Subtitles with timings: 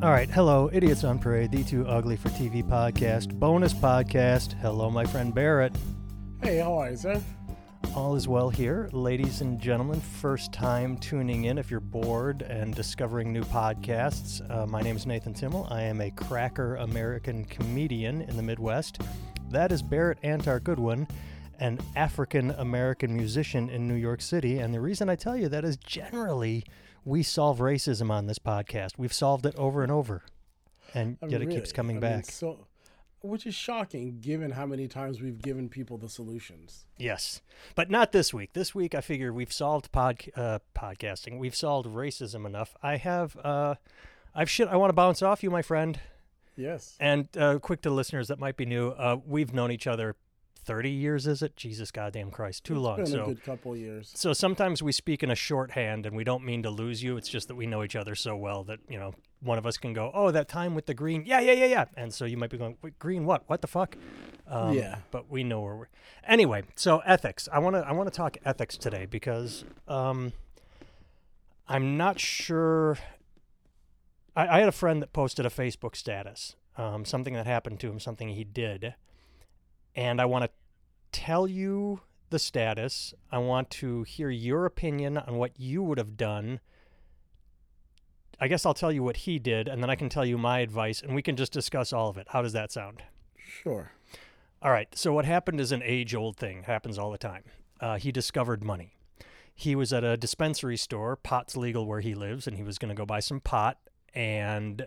[0.00, 4.52] All right, hello, Idiots on Parade, the Too Ugly for TV podcast, bonus podcast.
[4.60, 5.74] Hello, my friend Barrett.
[6.40, 7.20] Hey, how are you, sir?
[7.96, 8.88] All is well here.
[8.92, 14.40] Ladies and gentlemen, first time tuning in if you're bored and discovering new podcasts.
[14.48, 15.66] Uh, my name is Nathan Timmel.
[15.68, 19.00] I am a cracker American comedian in the Midwest.
[19.50, 21.08] That is Barrett Antar Goodwin,
[21.58, 24.60] an African American musician in New York City.
[24.60, 26.62] And the reason I tell you that is generally
[27.08, 28.98] we solve racism on this podcast.
[28.98, 30.22] We've solved it over and over,
[30.94, 32.26] and Uh, yet it keeps coming I mean, back.
[32.26, 32.66] so,
[33.22, 36.84] which is shocking given how many times we've given people the solutions.
[36.98, 37.40] Yes,
[37.74, 38.52] but not this week.
[38.52, 41.38] This week, I figure we've solved pod uh, podcasting.
[41.38, 42.76] We've solved racism enough.
[42.82, 43.76] I have, uh,
[44.34, 44.68] I've shit.
[44.68, 45.98] I want to bounce off you, my friend.
[46.56, 46.96] Yes.
[47.00, 48.88] And uh, quick to listeners that might be new.
[48.90, 50.16] Uh, we've known each other
[50.68, 51.26] thirty years.
[51.26, 51.56] Is it?
[51.56, 52.96] Jesus goddamn Christ, too It's long.
[52.98, 53.22] been So.
[53.24, 54.12] a good couple years.
[54.14, 57.16] So sometimes we speak in a shorthand and we don't mean to lose you.
[57.16, 59.76] It's just that we know each other so well that, you know, one of us
[59.78, 61.24] can go, oh, that time with the green.
[61.26, 61.84] Yeah, yeah, yeah, yeah.
[61.96, 63.42] And so you might be going, green what?
[63.48, 63.96] What the fuck?
[64.46, 64.98] Um, Yeah.
[65.10, 65.88] But we know where we're.
[66.26, 67.48] Anyway, so ethics.
[67.52, 70.32] I want to I want to talk ethics today because um,
[71.66, 72.98] I'm not sure.
[74.36, 77.90] I, I had a friend that posted a Facebook status, um, something that happened to
[77.90, 78.94] him, something he did,
[79.98, 80.50] and I want to
[81.10, 83.14] tell you the status.
[83.32, 86.60] I want to hear your opinion on what you would have done.
[88.40, 90.60] I guess I'll tell you what he did, and then I can tell you my
[90.60, 92.28] advice, and we can just discuss all of it.
[92.28, 93.02] How does that sound?
[93.36, 93.90] Sure.
[94.62, 94.86] All right.
[94.96, 96.62] So what happened is an age-old thing.
[96.62, 97.42] Happens all the time.
[97.80, 98.94] Uh, he discovered money.
[99.52, 101.16] He was at a dispensary store.
[101.16, 103.78] Pot's legal where he lives, and he was going to go buy some pot.
[104.14, 104.86] And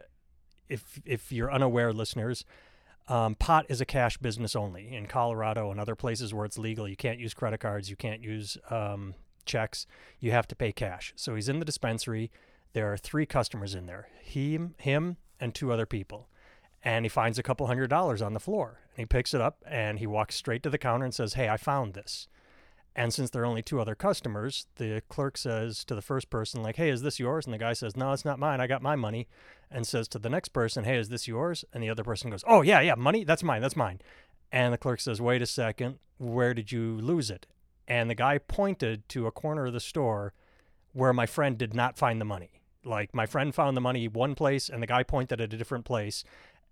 [0.70, 2.46] if if you're unaware, listeners,
[3.12, 6.88] um, pot is a cash business only in Colorado and other places where it's legal.
[6.88, 7.90] You can't use credit cards.
[7.90, 9.86] You can't use um, checks.
[10.20, 11.14] You have to pay cash.
[11.16, 12.32] So he's in the dispensary.
[12.74, 14.08] There are three customers in there.
[14.22, 16.28] Him, him, and two other people
[16.84, 18.80] and he finds a couple hundred dollars on the floor.
[18.96, 21.50] And he picks it up and he walks straight to the counter and says, Hey,
[21.50, 22.28] I found this.
[22.96, 26.62] And since there are only two other customers, the clerk says to the first person,
[26.62, 27.46] like, Hey, is this yours?
[27.46, 28.60] And the guy says, No, it's not mine.
[28.60, 29.28] I got my money.
[29.70, 31.64] And says to the next person, Hey, is this yours?
[31.72, 33.24] And the other person goes, Oh, yeah, yeah, money?
[33.24, 33.62] That's mine.
[33.62, 34.02] That's mine.
[34.52, 36.00] And the clerk says, Wait a second.
[36.18, 37.48] Where did you lose it?
[37.88, 40.34] And the guy pointed to a corner of the store
[40.94, 42.62] where my friend did not find the money.
[42.84, 45.86] Like, my friend found the money one place and the guy pointed at a different
[45.86, 46.24] place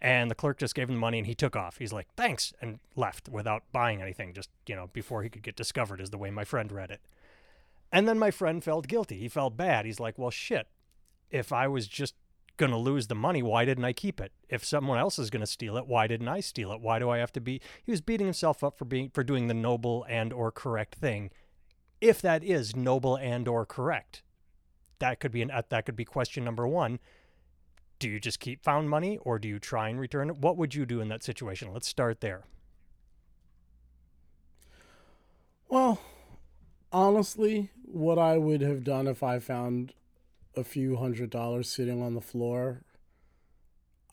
[0.01, 1.77] and the clerk just gave him the money and he took off.
[1.77, 5.55] He's like, thanks, and left without buying anything, just, you know, before he could get
[5.55, 7.01] discovered, is the way my friend read it.
[7.91, 9.17] And then my friend felt guilty.
[9.17, 9.85] He felt bad.
[9.85, 10.67] He's like, well, shit,
[11.31, 12.13] if I was just
[12.57, 14.31] going to lose the money, why didn't I keep it?
[14.47, 16.81] If someone else is going to steal it, why didn't I steal it?
[16.81, 17.61] Why do I have to be?
[17.83, 21.31] He was beating himself up for being for doing the noble and or correct thing,
[21.99, 24.23] if that is noble and or correct.
[24.99, 26.99] That could be an that could be question number one
[27.99, 30.37] do you just keep found money or do you try and return it?
[30.37, 31.73] What would you do in that situation?
[31.73, 32.45] Let's start there.
[35.67, 36.01] Well,
[36.91, 39.93] honestly, what I would have done if I found
[40.55, 42.81] a few hundred dollars sitting on the floor,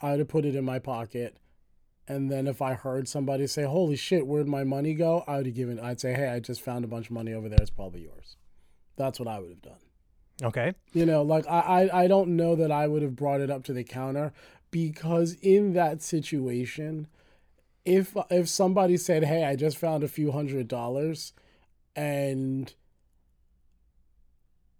[0.02, 1.38] I'd have put it in my pocket.
[2.08, 5.24] And then if I heard somebody say, Holy shit, where'd my money go?
[5.26, 7.48] I would have given I'd say, Hey, I just found a bunch of money over
[7.48, 8.36] there, it's probably yours.
[8.96, 9.85] That's what I would have done.
[10.42, 10.74] Okay.
[10.92, 13.64] You know, like I, I, I don't know that I would have brought it up
[13.64, 14.32] to the counter
[14.70, 17.06] because in that situation,
[17.84, 21.32] if if somebody said, "Hey, I just found a few hundred dollars,"
[21.94, 22.74] and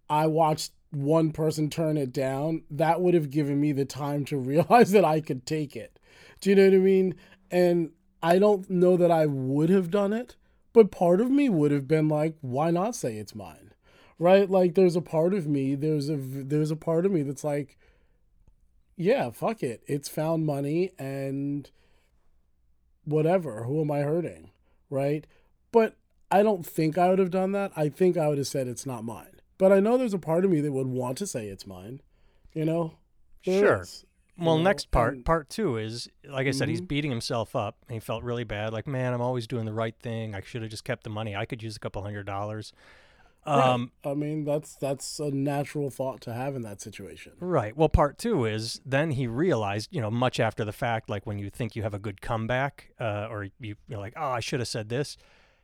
[0.09, 4.37] I watched one person turn it down, that would have given me the time to
[4.37, 5.99] realize that I could take it.
[6.41, 7.15] Do you know what I mean?
[7.49, 7.91] And
[8.21, 10.35] I don't know that I would have done it,
[10.73, 13.66] but part of me would have been like, "Why not say it's mine?"
[14.19, 17.43] Right like there's a part of me there's a there's a part of me that's
[17.43, 17.77] like
[18.95, 21.69] yeah fuck it it's found money and
[23.05, 24.49] whatever who am i hurting
[24.89, 25.25] right
[25.71, 25.95] but
[26.31, 28.85] i don't think i would have done that i think i would have said it's
[28.85, 31.47] not mine but i know there's a part of me that would want to say
[31.47, 32.01] it's mine
[32.53, 32.93] you know
[33.45, 33.81] There Sure.
[33.83, 34.03] is,
[34.35, 36.87] you Well, know, next part, and- part two is like I said, he's Mhm.
[36.89, 37.77] beating himself up.
[37.87, 38.73] And he felt really bad.
[38.73, 40.35] Like, man, I'm always doing the right thing.
[40.35, 41.35] I should have just kept the money.
[41.35, 42.71] I could use a couple hundred dollars.
[43.47, 47.75] Um, i mean that's that's a natural thought to have in that situation Right.
[47.77, 51.39] Well, part two is then he realized, you know, much after the fact, like when
[51.39, 54.59] you think you have a good comeback, uh, or you, you're like, oh, I should
[54.59, 55.17] have said this.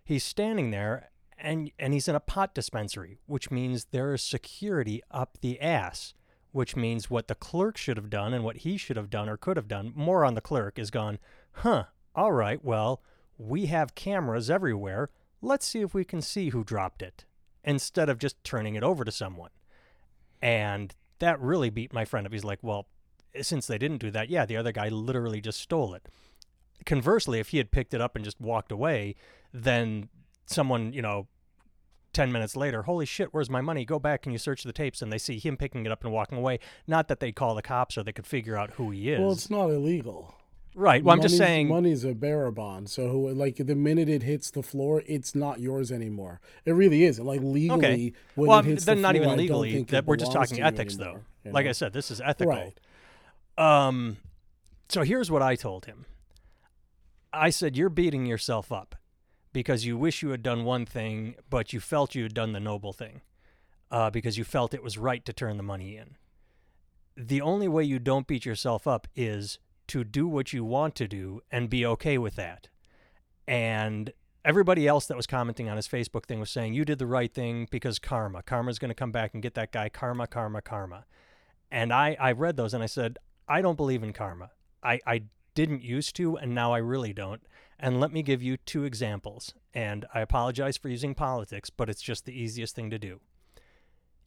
[0.03, 5.01] He's standing there, and and he's in a pot dispensary, which means there is security
[5.12, 6.13] up the ass.
[6.51, 9.38] Which means what the clerk should have done and what he should have done or
[9.38, 11.18] could have done, more on the clerk, is gone.
[11.53, 11.86] Huh.
[12.13, 12.63] All right.
[12.63, 13.01] Well,
[13.39, 15.09] we have cameras everywhere.
[15.41, 17.25] Let's see if we can see who dropped it,
[17.63, 19.51] instead of just turning it over to someone.
[20.42, 22.33] And that really beat my friend up.
[22.33, 22.88] He's like, well,
[23.42, 26.07] since they didn't do that, yeah, the other guy literally just stole it.
[26.86, 29.15] Conversely, if he had picked it up and just walked away,
[29.54, 30.10] then
[30.45, 31.27] someone, you know,
[32.12, 33.86] 10 minutes later, holy shit, where's my money?
[33.86, 36.13] Go back and you search the tapes and they see him picking it up and
[36.13, 36.60] walking away.
[36.86, 39.19] Not that they call the cops or they could figure out who he is.
[39.19, 40.36] Well, it's not illegal.
[40.75, 41.04] Right.
[41.04, 41.68] Well, I'm just saying.
[41.68, 42.90] money's a bearer bond.
[42.90, 46.40] So, like, the minute it hits the floor, it's not yours anymore.
[46.66, 47.25] It really isn't.
[47.25, 48.14] Like legally, Okay.
[48.36, 49.84] when well, it hits then the not floor, even legally.
[49.84, 51.50] That we're just talking ethics, anymore, though.
[51.50, 51.68] you Like?
[51.68, 52.54] I said, this is ethical.
[52.54, 52.78] Right.
[53.58, 54.18] Um,
[54.90, 56.06] so here's what I told him.
[57.31, 58.96] I said, You're beating yourself up
[59.52, 62.60] because you wish you had done one thing, but you felt you had done the
[62.60, 63.22] noble thing
[63.92, 66.16] uh, because you felt it was right to turn the money in.
[67.16, 71.07] The only way you don't beat yourself up is to do what you want to
[71.07, 72.69] do and be okay with that.
[73.47, 74.13] And
[74.45, 77.33] everybody else that was commenting on his Facebook thing was saying, You did the right
[77.33, 78.44] thing because karma.
[78.44, 79.89] Karma's going to come back and get that guy.
[79.89, 81.06] Karma, karma, karma.
[81.71, 84.51] And I, I read those and I said, I don't believe in karma.
[84.83, 85.24] I, I
[85.56, 87.41] didn't used to, and now I really don't.
[87.79, 89.53] And let me give you two examples.
[89.74, 93.19] And I apologize for using politics, but it's just the easiest thing to do.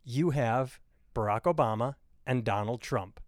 [0.04, 0.80] You have
[1.14, 1.94] Barack Obama
[2.26, 3.20] and Donald Trump.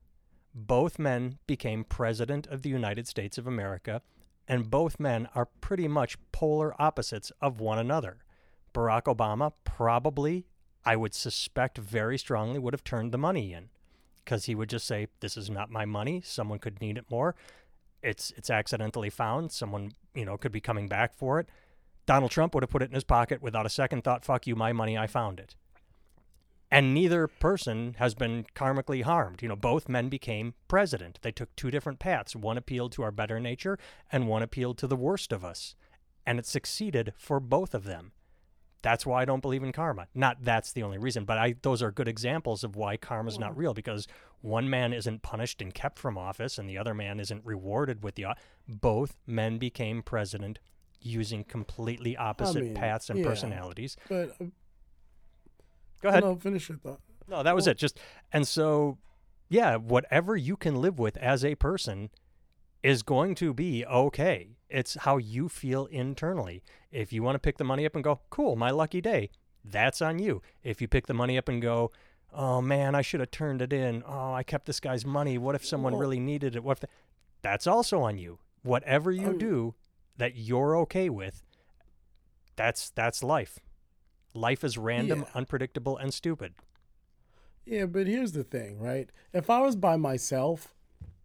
[0.61, 4.03] Both men became president of the United States of America,
[4.49, 8.25] and both men are pretty much polar opposites of one another.
[8.75, 10.47] Barack Obama probably,
[10.85, 13.71] I would suspect very strongly, would have turned the money in
[14.17, 16.23] because he would just say, "This is not my money.
[16.23, 17.37] Someone could need it more.
[18.03, 19.53] It's it's accidentally found.
[19.53, 21.49] Someone you know could be coming back for it."
[22.05, 24.25] Donald Trump would have put it in his pocket without a second thought.
[24.25, 24.99] Fuck you, my money.
[24.99, 25.55] I found it.
[26.71, 29.43] And neither person has been karmically harmed.
[29.43, 31.19] You know, both men became president.
[31.23, 32.37] They took two different paths.
[32.37, 33.79] One appealed to our better nature,
[34.13, 35.75] and one appealed to the worst of us.
[36.27, 38.13] And it succeeded for both of them.
[38.83, 40.07] That's why I don't believe in karma.
[40.15, 43.57] Not that's the only reason, but I those are good examples of why karma's not
[43.57, 44.07] real because
[44.41, 48.15] one man isn't punished and kept from office and the other man isn't rewarded with
[48.15, 48.35] the o-
[48.69, 50.61] both men became president
[51.01, 53.27] using completely opposite mean, paths and yeah.
[53.27, 53.97] personalities.
[54.09, 54.45] But uh,
[56.01, 56.23] Go ahead.
[56.23, 57.01] no, finish your thought.
[57.29, 57.79] No, that was Well- it.
[57.79, 57.99] Just
[58.33, 58.99] and so,
[59.49, 62.11] yeah, whatever you can live with as a person
[62.83, 64.57] is going to be okay.
[64.71, 66.63] It's how you feel internally.
[66.93, 69.31] If you want to pick the money up and go, cool, my lucky day,
[69.65, 70.43] that's on you.
[70.63, 71.91] If you pick the money up and go,
[72.33, 74.03] oh man, I should have turned it in.
[74.07, 75.39] Oh, I kept this guy's money.
[75.39, 76.63] What if someone Well- really needed it?
[76.63, 76.89] What if?
[77.43, 78.39] That's also on you.
[78.63, 79.75] Whatever you Um, do
[80.17, 81.43] that you're okay with,
[82.57, 83.59] that's that's life.
[84.35, 85.31] Life is random, Yeah.
[85.35, 86.55] unpredictable, and stupid.
[87.65, 89.11] Yeah, but here's the thing, right?
[89.33, 90.75] If I was by myself,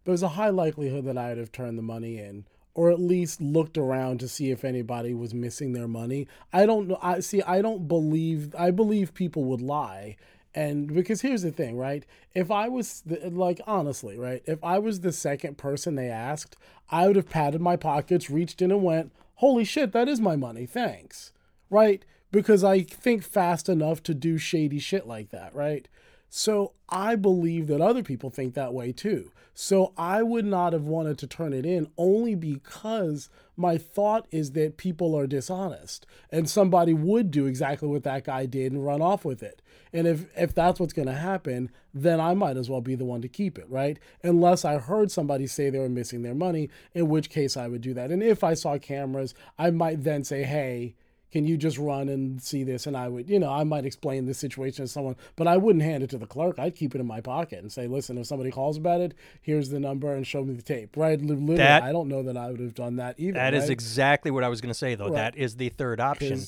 [0.04, 3.40] there's a high likelihood that I would have turned the money in or at least
[3.40, 6.26] looked around to see if anybody was missing their money.
[6.52, 6.98] I don't know.
[7.00, 10.16] I see I don't believe I believe people would lie.
[10.56, 12.04] And because here's the thing, right?
[12.34, 14.42] If I was the, like honestly, right?
[14.46, 16.56] If I was the second person they asked,
[16.90, 20.36] I would have patted my pockets, reached in and went, "Holy shit, that is my
[20.36, 20.66] money.
[20.66, 21.32] Thanks."
[21.70, 22.04] Right?
[22.34, 25.86] Because I think fast enough to do shady shit like that, right?
[26.28, 29.30] So I believe that other people think that way too.
[29.54, 34.50] So I would not have wanted to turn it in only because my thought is
[34.50, 39.00] that people are dishonest and somebody would do exactly what that guy did and run
[39.00, 39.62] off with it.
[39.92, 43.04] And if if that's what's going to happen, then I might as well be the
[43.04, 43.96] one to keep it, right?
[44.24, 47.80] Unless I heard somebody say they were missing their money, in which case I would
[47.80, 48.10] do that.
[48.10, 50.96] And if I saw cameras, I might then say, "Hey,
[51.34, 54.24] can you just run and see this and i would you know i might explain
[54.24, 57.00] the situation to someone but i wouldn't hand it to the clerk i'd keep it
[57.00, 59.12] in my pocket and say listen if somebody calls about it
[59.42, 62.36] here's the number and show me the tape right literally That- i don't know that
[62.36, 63.70] i would have done that either That is right?
[63.70, 65.06] exactly what I was going to say, though.
[65.06, 65.14] Right.
[65.14, 66.40] That is the third option.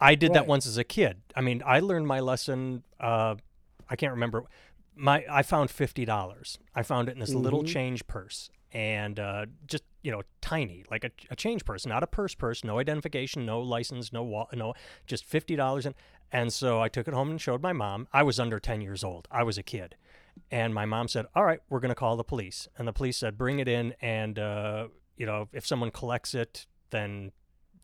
[0.00, 1.16] I did that once as a kid.
[1.34, 2.84] I mean, I learned my lesson.
[3.00, 3.34] Uh,
[3.90, 4.44] I can't remember.
[4.94, 6.58] My I found fifty dollars.
[6.74, 7.68] I found it in this little Mhm.
[7.68, 12.06] change purse, and uh, just you know, tiny, like a, a change purse, not a
[12.06, 14.74] purse purse, no identification, no license, no wall, no,
[15.06, 15.86] just fifty dollars.
[15.86, 15.94] And
[16.30, 18.06] and so I took it home and showed my mom.
[18.12, 19.26] I was under ten years old.
[19.30, 19.96] I was a kid.
[20.50, 23.16] And my mom said, "All right, we're going to call the police." And the police
[23.16, 27.32] said, "Bring it in, and uh, you know, if someone collects it, then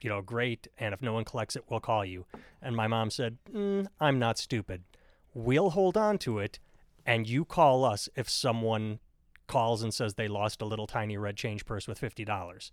[0.00, 0.68] you know, great.
[0.78, 2.26] And if no one collects it, we'll call you."
[2.62, 4.84] And my mom said, mm, "I'm not stupid.
[5.32, 6.60] We'll hold on to it,
[7.04, 9.00] and you call us if someone
[9.46, 12.72] calls and says they lost a little tiny red change purse with fifty dollars."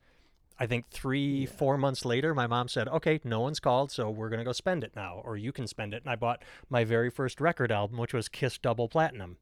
[0.60, 4.30] I think three, four months later, my mom said, "Okay, no one's called, so we're
[4.30, 7.10] gonna go spend it now, or you can spend it." And I bought my very
[7.10, 9.38] first record album, which was Kiss Double Platinum,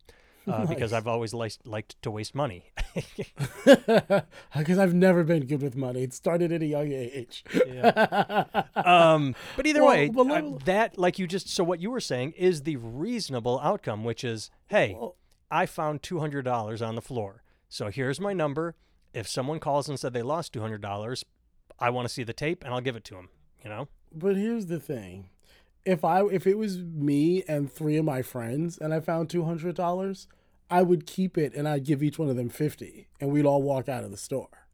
[0.47, 2.71] uh, because I've always liked liked to waste money.
[3.65, 7.43] because i've never been good with money it started at a young age
[8.75, 12.31] um, but either Well, way, uh, that like you just so what you were saying
[12.31, 15.15] is the reasonable outcome, which is, hey, Well-
[15.51, 17.43] I found two hundred dollars on the floor.
[17.67, 18.75] So here's my number.
[19.13, 21.25] If someone calls and said they lost two hundred dollars,
[21.79, 23.29] I want to see the tape, and I'll give it to them.
[23.63, 23.87] You know.
[24.13, 25.29] But here's the thing.
[25.85, 29.45] If I if it was me and three of my friends and I found two
[29.45, 30.27] hundred dollars,
[30.69, 33.61] I would keep it and I'd give each one of them fifty and we'd all
[33.61, 34.67] walk out of the store.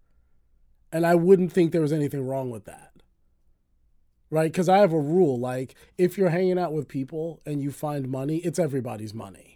[0.91, 2.91] And I wouldn't think there was anything wrong with that.
[4.29, 4.51] Right?
[4.51, 8.09] Because I have a rule like if you're hanging out with people and you find
[8.09, 9.54] money, it's everybody's money.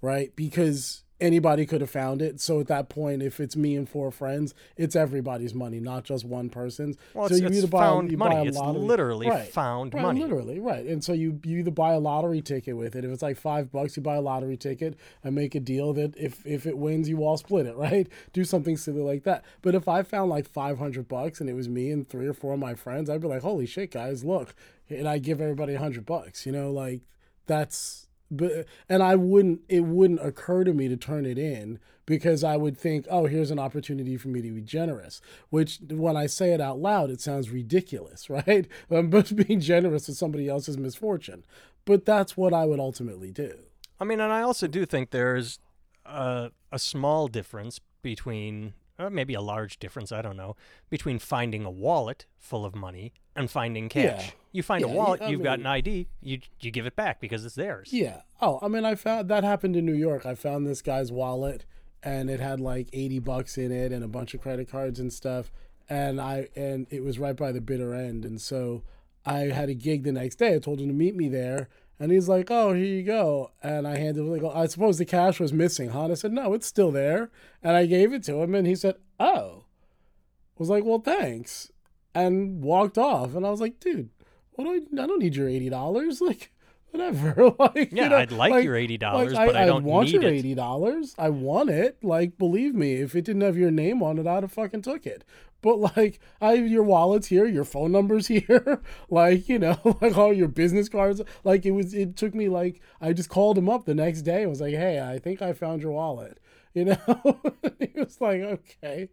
[0.00, 0.34] Right?
[0.36, 2.40] Because anybody could have found it.
[2.40, 6.24] So at that point, if it's me and four friends, it's everybody's money, not just
[6.24, 6.96] one person's.
[7.12, 8.36] Well, so it's, you it's either buy, found you money.
[8.36, 8.80] buy a It's lottery.
[8.82, 9.48] literally Right.
[9.48, 10.20] found Right, money.
[10.20, 10.86] literally, right.
[10.86, 13.04] And so you you either buy a lottery ticket with it.
[13.04, 16.16] If it's like five bucks, you buy a lottery ticket and make a deal that
[16.16, 18.06] if if it wins, you all split it, right?
[18.32, 19.44] Do something silly like that.
[19.60, 22.32] But if I found like five hundred bucks and it was me and three or
[22.34, 24.54] four of my friends, I'd be like, "Holy shit, guys, look!"
[24.88, 26.46] And I give everybody a hundred bucks.
[26.46, 27.00] You know, like
[27.46, 28.04] that's.
[28.30, 29.60] But and I wouldn't.
[29.68, 33.50] It wouldn't occur to me to turn it in because I would think, "Oh, here's
[33.50, 35.20] an opportunity for me to be generous."
[35.50, 38.66] Which, when I say it out loud, it sounds ridiculous, right?
[38.90, 41.44] Um, I'm just being generous with somebody else's misfortune,
[41.84, 43.54] but that's what I would ultimately do.
[44.00, 45.58] I mean, and I also do think there's
[46.04, 50.56] a, a small difference between, or maybe a large difference, I don't know,
[50.90, 54.26] between finding a wallet full of money and finding cash.
[54.26, 54.30] Yeah.
[54.52, 57.20] You find Yeah, a wallet, I you've got an ID, you you give it back
[57.20, 57.90] because it's theirs.
[57.92, 58.22] Yeah.
[58.40, 60.26] Oh, I mean, I found that happened in New York.
[60.26, 61.64] I found this guy's wallet,
[62.02, 65.12] and it had like eighty bucks in it and a bunch of credit cards and
[65.12, 65.52] stuff.
[65.88, 68.82] And I and it was right by the bitter end, and so
[69.24, 70.54] I had a gig the next day.
[70.54, 73.86] I told him to meet me there, and he's like, "Oh, here you go." And
[73.86, 76.04] I handed him like, I suppose the cash was missing, huh?
[76.04, 77.30] And I said, "No, it's still there."
[77.62, 81.70] And I gave it to him, and he said, "Oh." I was like, "Well, thanks,"
[82.14, 83.34] and walked off.
[83.34, 84.10] And I was like, "Dude,
[84.52, 85.02] what do I?
[85.02, 86.20] I don't need your eighty dollars.
[86.28, 86.52] Like,
[86.90, 87.54] whatever.
[87.58, 90.54] like, Yeah, you know, I'd like your $80, but I don't want need your eighty
[90.54, 91.14] dollars.
[91.18, 92.02] I want it.
[92.02, 95.06] Like, believe me, if it didn't have your name on it, I'd have fucking took
[95.06, 95.24] it.
[95.60, 100.32] But like, I your wallet's here, your phone number's here, like you know, like all
[100.32, 101.20] your business cards.
[101.44, 101.94] Like it was.
[101.94, 104.74] It took me like I just called him up the next day and was like,
[104.74, 106.38] "Hey, I think I found your wallet."
[106.74, 107.40] You know,
[107.80, 109.08] he was like, "Okay."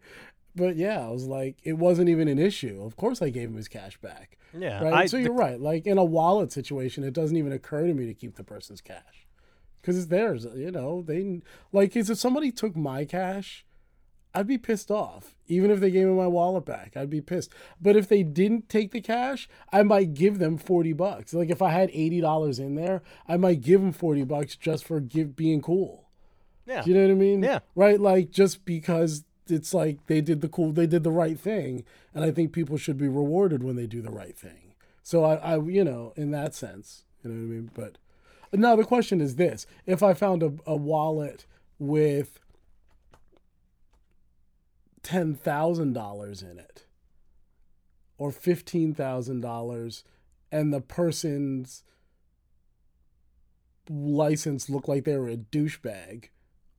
[0.56, 2.84] But yeah, I was like, it wasn't even an issue.
[2.84, 4.38] Of course, I gave him his cash back.
[4.54, 4.94] Yeah, Right.
[4.94, 5.60] I- so you're right.
[5.60, 8.82] Like in a wallet situation, it doesn't even occur to me to keep the person's
[8.82, 9.26] cash
[9.82, 10.46] because it's theirs.
[10.56, 13.66] You know, they like is if somebody took my cash,
[14.36, 15.34] I'd be pissed off.
[15.48, 17.52] Even if they gave me my wallet back, I'd be pissed.
[17.82, 21.34] But if they didn't take the cash, I might give them forty bucks.
[21.34, 24.84] Like if I had eighty dollars in there, I might give them forty bucks just
[24.86, 26.10] for give being cool.
[26.66, 26.82] yeah.
[26.82, 27.44] Do you know what I mean?
[27.44, 27.60] Yeah.
[27.76, 28.00] Right.
[28.00, 32.24] Like just because it's like they did the cool, they did the right thing, and
[32.26, 34.74] I think people should be rewarded when they do the right thing.
[35.04, 37.72] So I, I you know, in that sense, you know what I mean.
[37.76, 37.98] But
[38.52, 41.46] now the question is this: If I found a, a wallet
[41.78, 42.40] with
[45.06, 46.88] ten thousand dollars in it,
[48.18, 50.04] or fifteen thousand dollars,
[50.52, 51.84] and the person's
[53.88, 56.30] license looked like they were a douchebag,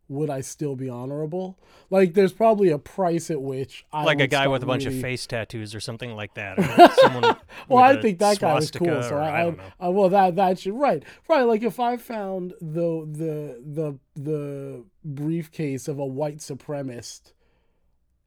[0.09, 1.57] would I still be honorable?
[1.89, 4.97] Like, there's probably a price at which I like a guy with a bunch really-
[4.97, 6.59] of face tattoos or something like that.
[7.69, 9.03] Well, I think that guy was cool.
[9.03, 9.65] So I, I don't know.
[9.81, 11.43] I, well, that that should right, right.
[11.43, 17.33] Like if I found the the the the briefcase of a white supremacist,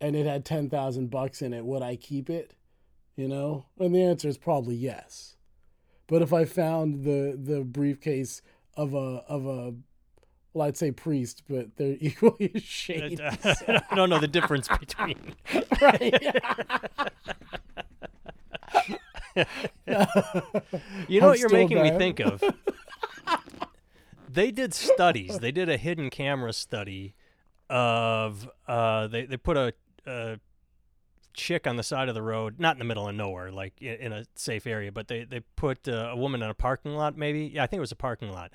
[0.01, 2.53] and it had ten thousand bucks in it, would I keep it?
[3.15, 5.36] You know, and the answer is probably yes.
[6.08, 8.41] But if I found the the briefcase
[8.75, 9.74] of a of a
[10.53, 13.20] well, I'd say priest, but they're equally as shady.
[13.24, 15.36] I don't know the difference between.
[15.82, 16.13] right.
[21.08, 22.44] You know I'm what you're making me think of?
[24.27, 25.39] they did studies.
[25.39, 27.15] They did a hidden camera study
[27.70, 29.74] of uh, they they put a,
[30.06, 30.39] a
[31.34, 33.86] chick on the side of the road, not in the middle of nowhere, like i-
[33.86, 37.18] in a safe area, but they they put uh, a woman in a parking lot.
[37.18, 38.51] Maybe yeah, I think it was a parking lot.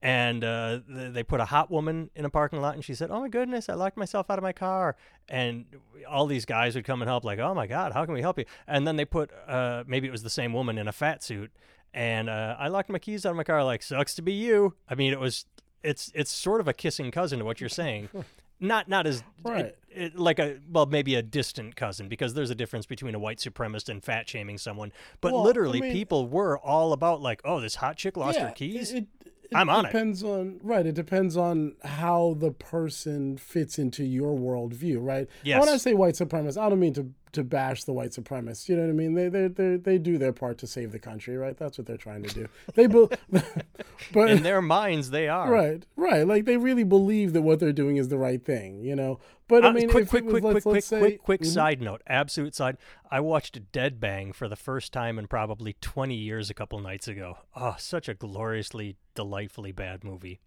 [0.00, 3.10] And uh, th- they put a hot woman in a parking lot, and she said,
[3.10, 4.94] "Oh my goodness, I locked myself out of my car."
[5.28, 5.64] And
[6.08, 8.38] all these guys would come and help, like, "Oh my God, how can we help
[8.38, 11.24] you?" And then they put, uh, maybe it was the same woman in a fat
[11.24, 11.50] suit,
[11.92, 13.64] and uh, I locked my keys out of my car.
[13.64, 14.74] Like, sucks to be you.
[14.88, 15.46] I mean, it was,
[15.82, 18.08] it's, it's sort of a kissing cousin to what you're saying,
[18.60, 19.66] not, not as Right.
[19.66, 23.18] it- it- like a, well, maybe a distant cousin, because there's a difference between a
[23.18, 24.92] white supremacist and fat shaming someone.
[25.20, 28.38] But Well, I literally, mean- people were all about like, "Oh, this hot chick lost
[28.38, 29.06] her keys." It,
[29.54, 29.88] I'm on it.
[29.88, 30.84] depends on right.
[30.84, 35.26] It depends on how the person fits into your worldview, right?
[35.42, 35.58] Yes.
[35.60, 38.68] When I say white supremacist, I don't mean to to bash the white supremacists.
[38.68, 39.14] You know what I mean?
[39.14, 41.56] They they they they do their part to save the country, right?
[41.56, 42.48] That's what they're trying to do.
[42.74, 43.06] They be,
[44.12, 45.50] but in their minds they are.
[45.50, 45.84] Right.
[45.96, 46.26] Right.
[46.26, 49.18] Like they really believe that what they're doing is the right thing, you know.
[49.48, 51.40] But I mean, uh, quick quick was, quick let's, quick let's quick say, quick quick
[51.42, 51.46] Mhm.
[51.46, 52.76] side note, absolute side.
[53.10, 57.08] I watched Dead Bang for the first time in probably 20 years a couple nights
[57.08, 57.38] ago.
[57.56, 60.40] Oh, such a gloriously delightfully bad movie.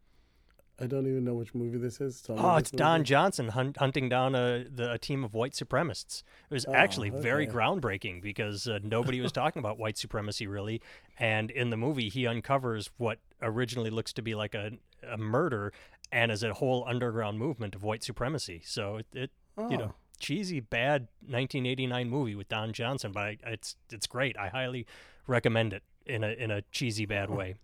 [0.82, 2.22] I don't even know which movie this is.
[2.22, 3.08] Tell Oh, it's Don movie.
[3.10, 6.24] Johnson hunt, hunting down a the, a team of white supremacists.
[6.50, 10.82] It was actually very groundbreaking because uh, nobody was talking about white supremacy really,
[11.20, 14.72] and in the movie he uncovers what originally looks to be like a,
[15.08, 15.72] a murder
[16.12, 18.62] and is a whole underground movement of white supremacy.
[18.66, 19.32] So it, it
[19.70, 19.96] you know Oh.
[20.20, 24.38] cheesy bad 1989 movie with Don Johnson, but I, it's it's great.
[24.38, 24.88] I highly
[25.28, 27.56] recommend it in a in a cheesy bad way.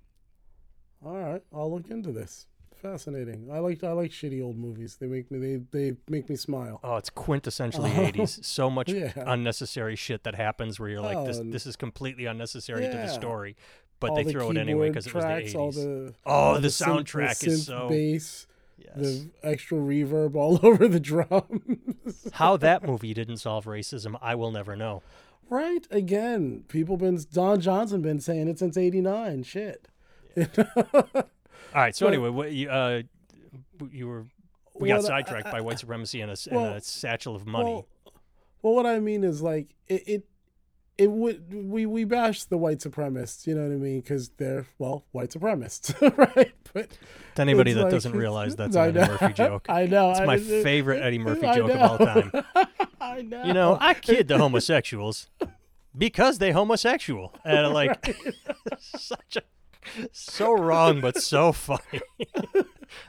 [1.06, 2.46] All right, I'll look into this.
[2.82, 3.50] Fascinating.
[3.52, 4.98] I like I like shitty old movies.
[5.00, 6.80] They make me they they make me smile.
[6.84, 8.44] Oh, it's quintessentially 80s.
[8.46, 9.12] So much Yeah.
[9.18, 13.08] unnecessary shit that happens where you're like, this Oh, this is completely unnecessary to the
[13.08, 13.56] story,
[14.00, 15.56] but all they the throw it anyway because it was the 80s.
[15.56, 18.96] All the Oh, all the synth- soundtrack the is so- bass, yes.
[18.96, 22.28] the extra reverb all over the drums.
[22.34, 25.02] How that movie didn't solve racism, I will never know.
[25.50, 29.44] right again, people been Don Johnson been saying it since '89.
[29.44, 29.88] Shit.
[31.76, 33.02] All right, so But- anyway, what you, uh,
[33.92, 34.26] you were
[34.80, 37.46] we got What I- sidetracked by white supremacy and a, well, and a satchel of
[37.48, 37.66] money.
[37.74, 37.88] Well,
[38.62, 40.04] well, what I mean is like it.
[40.08, 40.24] it
[41.00, 44.00] it would we we bash the white supremacists, you know what I mean?
[44.02, 46.52] Because they're well white supremacists, right?
[46.74, 46.90] But
[47.36, 48.98] to anybody that like- doesn't realize that's an.
[48.98, 49.66] Eddie Murphy joke.
[49.70, 50.10] I know.
[50.10, 52.32] It's I- my it- favorite Eddie Murphy joke of all time.
[53.00, 53.44] I know.
[53.44, 55.30] You know, I kid the homosexuals
[55.96, 57.32] because they homosexual.
[57.46, 58.18] And like
[58.80, 59.44] such a
[60.12, 62.02] so wrong but so funny.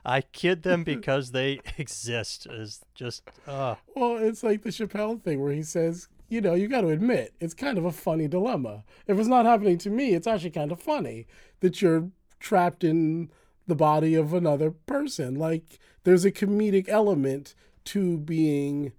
[0.05, 5.43] I kid them because they exist is just uh Well, it's like the Chappelle thing
[5.43, 8.85] where he says, you know, you got to admit, it's kind of a funny dilemma.
[9.07, 11.27] If it's not happening to me, it's actually kind of funny
[11.61, 13.31] that you're trapped in
[13.67, 15.35] the body of another person.
[15.35, 17.55] Like, there's a comedic element
[17.87, 18.93] to being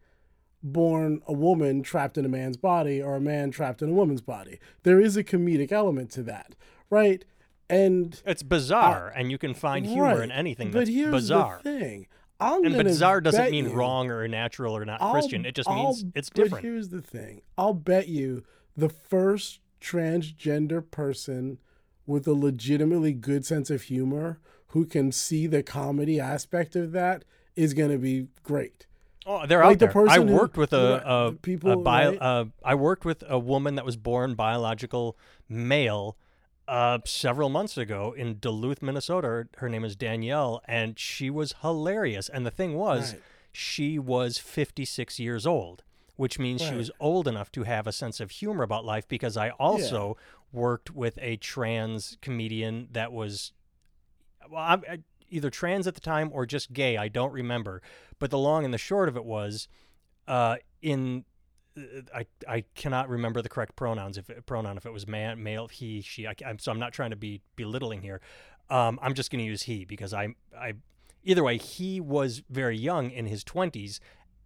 [0.61, 4.21] born a woman trapped in a man's body or a man trapped in a woman's
[4.21, 4.59] body.
[4.83, 6.55] There is a comedic element to that,
[6.89, 7.23] right?
[7.69, 11.59] And it's bizarre and you can find humor right, in anything that's but here's bizarre.
[11.63, 12.07] the thing.
[12.39, 15.45] I'm And bizarre doesn't mean you- wrong or natural or not I'll- Christian.
[15.45, 16.65] It just means I'll- it's but different.
[16.65, 17.41] here's the thing.
[17.57, 18.43] I'll bet you
[18.77, 21.59] the first transgender person
[22.07, 27.23] with a legitimately good sense of humor who can see the comedy aspect of that
[27.55, 28.87] is going to be great.
[29.25, 29.89] Oh, they're Like out the there.
[29.89, 32.21] I person who- worked with a, a, people, a bio, right?
[32.21, 36.17] uh, I worked with a woman that was born biological male
[36.69, 39.47] uh, several months ago in Duluth, Minnesota.
[39.57, 42.29] Her, name is Danielle, and she was hilarious.
[42.29, 43.23] And the thing was, Right.
[43.51, 45.83] she was 56 years old,
[46.15, 49.07] which means she was old enough to have a sense of humor about life.
[49.07, 50.15] Because I also
[50.51, 53.51] worked with a trans comedian that was
[54.49, 56.97] well, I'm I, either trans at the time or just gay.
[56.97, 57.81] I don't remember.
[58.19, 59.67] But the long and the short of it was,
[60.27, 61.25] uh, in
[62.13, 65.67] I I cannot remember the correct pronouns if it, pronoun if it was man, male,
[65.67, 66.27] he, she.
[66.27, 68.21] I, am so I'm not trying to be belittling here.
[68.69, 70.73] Um, I'm just going to use he because I I
[71.23, 73.99] either way he was very young in his 20s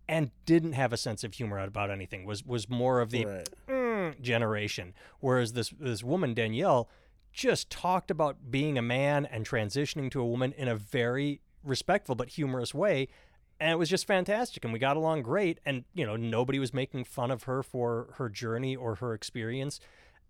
[0.07, 2.25] and didn't have a sense of humor about anything.
[2.25, 3.49] Was was more of the Right.
[3.67, 4.93] mm, generation.
[5.19, 6.89] Whereas this this woman Danielle
[7.31, 12.15] just talked about being a man and transitioning to a woman in a very respectful
[12.15, 13.07] but humorous way.
[13.59, 15.59] And it was just fantastic, and we got along great.
[15.65, 19.79] And you know, nobody was making fun of her for her journey or her experience,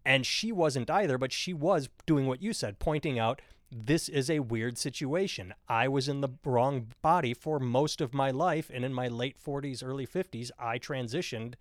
[0.05, 1.17] and she wasn't either.
[1.17, 3.41] But she was doing what you said, pointing out
[3.75, 5.53] this is a weird situation.
[5.67, 9.37] I was in the wrong body for most of my life, and in my late
[9.43, 11.55] 40s, early 50s, I transitioned.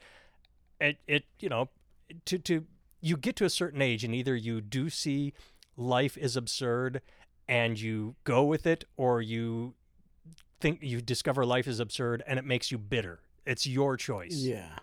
[0.80, 1.70] It, it, you know,
[2.26, 2.66] to to
[3.00, 5.32] you get to a certain age, and either you do see
[5.76, 7.00] life is absurd,
[7.48, 9.74] and you go with it, or you
[10.62, 13.20] think you discover life is absurd, and it makes you bitter.
[13.44, 14.36] It's your choice.
[14.36, 14.78] Yeah.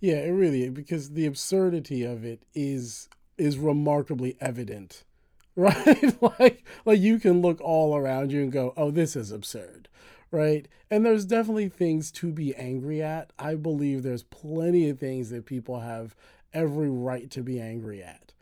[0.00, 5.04] Yeah, it really because the absurdity of it is is remarkably evident.
[5.56, 6.20] Right?
[6.20, 9.88] like like you can look all around you and go, "Oh, this is absurd."
[10.32, 10.66] Right?
[10.90, 13.32] And there's definitely things to be angry at.
[13.38, 16.16] I believe there's plenty of things that people have
[16.52, 18.32] every right to be angry at.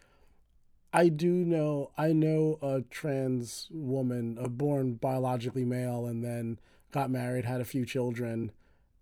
[0.93, 6.59] I do know I know a trans woman, a born biologically male and then
[6.93, 8.53] got married, had a few children,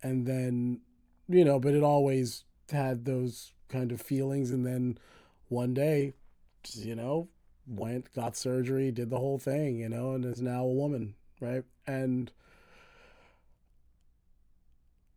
[0.03, 0.81] and then
[1.29, 4.99] you know, but it always had those kind of feelings and then
[5.49, 6.15] one day,
[6.73, 7.29] you know,
[7.67, 11.65] went, got surgery, did the whole thing, you know, and is now a woman, right?
[11.87, 12.31] And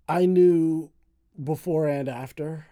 [0.08, 0.92] I knew
[1.42, 2.68] before and after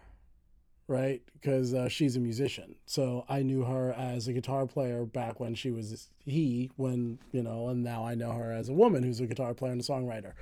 [0.92, 1.22] right?
[1.34, 2.76] Because uh, she's a musician.
[2.86, 7.42] So I knew her as a guitar player back when she was he, when, you
[7.42, 9.84] know, and now I know her as a woman who's a guitar player and a
[9.84, 10.34] songwriter.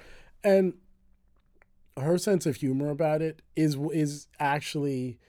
[0.44, 0.74] And
[1.96, 5.20] her sense of humor about it is is actually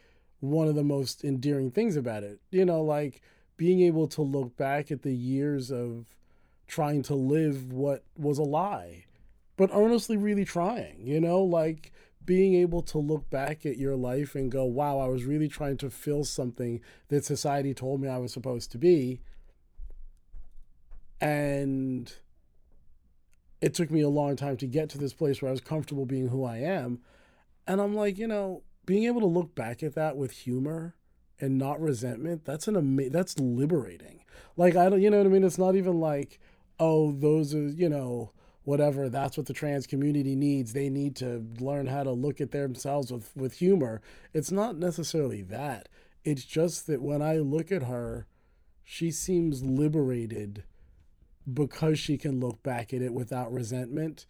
[0.40, 2.40] one of the most endearing things about it.
[2.50, 3.20] You know, like
[3.58, 6.06] being able to look back at the years of
[6.66, 9.04] trying to live what was a lie,
[9.58, 11.92] but earnestly really trying, you know, like
[12.30, 15.76] being able to look back at your life and go, wow, I was really trying
[15.78, 19.20] to fill something that society told me I was supposed to be.
[21.20, 22.14] And
[23.60, 26.06] it took me a long time to get to this place where I was comfortable
[26.06, 27.00] being who I am.
[27.66, 30.94] And I'm like, you know, being able to look back at that with humor
[31.40, 34.22] and not resentment, that's an ama- that's liberating.
[34.56, 35.42] Like I don't, you know what I mean?
[35.42, 36.38] It's not even like,
[36.78, 38.30] oh, those are, you know,
[38.70, 40.72] whatever that's what the trans community needs.
[40.72, 44.00] They need to learn how to look at themselves with with humor.
[44.32, 45.88] It's not necessarily that.
[46.24, 48.26] It's just that when i look at her
[48.84, 50.64] she seems liberated
[51.52, 54.26] because she can look back at it without resentment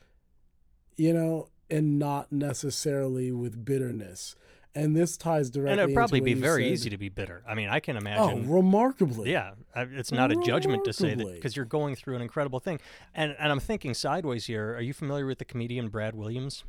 [0.96, 4.37] you know and not necessarily with bitterness
[4.74, 5.72] and this ties directly.
[5.72, 6.72] And it'd probably be very said.
[6.72, 7.42] easy to be bitter.
[7.48, 8.22] I mean, I can imagine.
[8.22, 8.50] Oh, imagine.
[8.50, 9.33] remarkably.
[9.33, 12.80] Yeah, it's not a judgment to say that because you're going through an incredible thing.
[13.14, 14.74] And and I'm thinking sideways here.
[14.74, 16.64] Are you familiar with the comedian Brad Williams?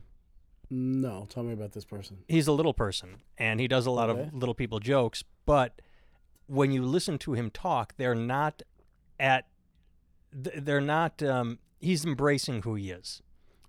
[0.69, 2.19] No, tell me about this person.
[2.29, 4.21] He's a little person and he does a lot Okay.
[4.21, 5.81] of little people jokes, but
[6.47, 8.61] when you listen to him talk, they're not
[9.19, 9.47] at
[10.33, 13.21] they're not um, he's embracing who he is.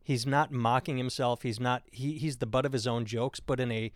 [0.04, 1.42] He's not mocking himself.
[1.42, 3.92] He's not he he's the butt of his own jokes, but in a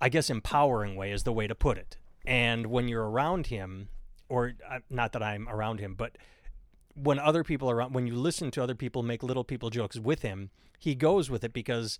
[0.00, 1.96] I guess empowering way is the way to put it.
[2.24, 3.88] And when you're around him,
[4.28, 6.16] or uh, not that I'm around him, but
[6.94, 9.98] when other people are around, when you listen to other people make little people jokes
[9.98, 11.98] with him, he goes with it because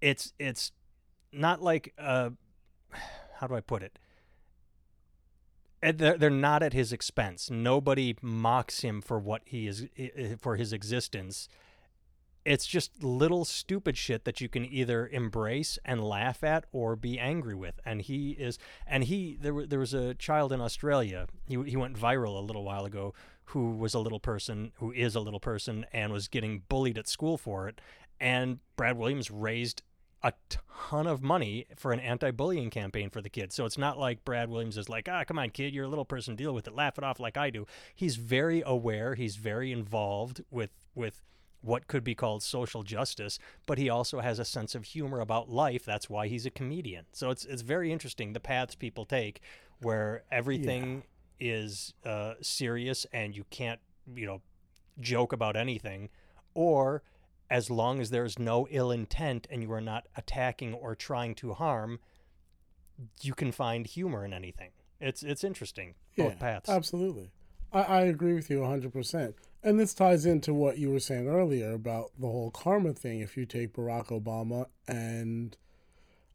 [0.00, 0.72] it's it's
[1.32, 2.30] not like uh,
[3.40, 3.98] how do I put it?
[5.82, 7.50] Uh, They're, they're not at his expense.
[7.50, 9.86] Nobody mocks him for what he is
[10.40, 11.48] for his existence
[12.46, 17.18] it's just little stupid shit that you can either embrace and laugh at or be
[17.18, 17.80] angry with.
[17.84, 21.98] And he is and he there, there was a child in australia he, he went
[21.98, 23.12] viral a little while ago
[23.46, 27.08] who was a little person who is a little person and was getting bullied at
[27.08, 27.80] school for it.
[28.20, 29.82] And brad williams raised
[30.22, 30.32] a
[30.78, 34.48] ton of money for an anti-bullying campaign for the kids so it's not like brad
[34.48, 36.96] williams is like ah come on kid you're a little person deal with it laugh
[36.96, 37.66] it off like i do.
[37.94, 41.22] He's very aware he's very involved with with
[41.60, 45.50] what could be called social justice, but he also has a sense of humor about
[45.50, 45.84] life.
[45.84, 47.06] That's why he's a comedian.
[47.12, 49.40] So it's it's very interesting the paths people take,
[49.80, 51.02] where everything
[51.38, 53.80] is uh, serious and you can't
[54.14, 54.42] you know
[55.00, 56.08] joke about anything,
[56.54, 57.02] or
[57.50, 61.54] as long as there's no ill intent and you are not attacking or trying to
[61.54, 62.00] harm,
[63.20, 64.70] you can find humor in anything.
[65.00, 66.68] It's it's interesting both paths.
[66.68, 67.30] Absolutely.
[67.72, 69.34] I, I agree with you 100%.
[69.62, 73.36] And this ties into what you were saying earlier about the whole karma thing if
[73.36, 75.56] you take Barack Obama and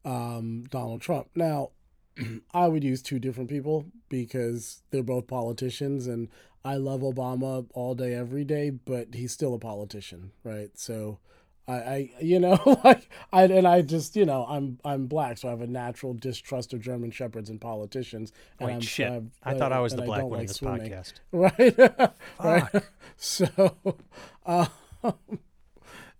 [0.03, 1.29] um, Donald Trump.
[1.35, 1.69] Now,
[2.53, 6.27] I would use two different people because they're both politicians and
[6.63, 10.71] I love Obama all day, every day, but he's still a politician, right?
[10.75, 11.19] So.
[11.67, 15.47] I, I you know like I and I just you know I'm I'm black so
[15.47, 19.11] I have a natural distrust of German shepherds and politicians and Wait, I'm shit.
[19.11, 20.91] I'm- I thought I was the black one in this swimming.
[20.91, 21.13] podcast.
[21.31, 22.11] right
[22.43, 22.83] right
[23.17, 23.75] so
[24.45, 24.67] um,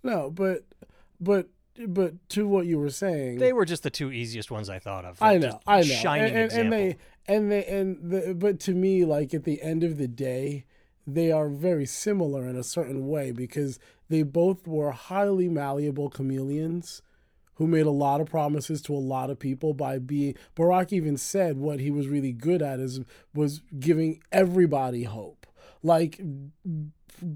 [0.03, 0.63] no but
[1.19, 1.47] but
[1.87, 5.05] but to what you were saying They were just the two easiest ones I thought
[5.05, 5.17] of.
[5.21, 6.73] I know, I know, Shining and, and, example.
[6.73, 10.07] and they and they and the but to me, like at the end of the
[10.07, 10.65] day,
[11.05, 17.01] they are very similar in a certain way because they both were highly malleable chameleons
[17.55, 21.15] who made a lot of promises to a lot of people by being Barack even
[21.17, 23.01] said what he was really good at is
[23.33, 25.45] was giving everybody hope.
[25.83, 26.19] Like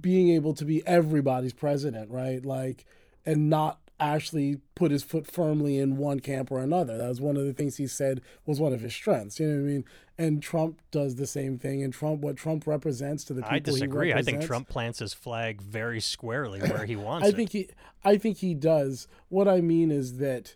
[0.02, 2.44] being able to be everybody's president right?
[2.46, 2.86] Like
[3.26, 7.38] and not actually put his foot firmly in one camp or another that was one
[7.38, 9.86] of the things he said was one of his strengths you know what i mean
[10.18, 13.60] and trump does the same thing and trump what trump represents to the people I
[13.60, 14.14] disagree.
[14.14, 17.36] I think Trump plants his flag very squarely where he wants I it.
[17.36, 17.70] think he
[18.04, 19.08] I think he does.
[19.30, 20.56] What I mean is that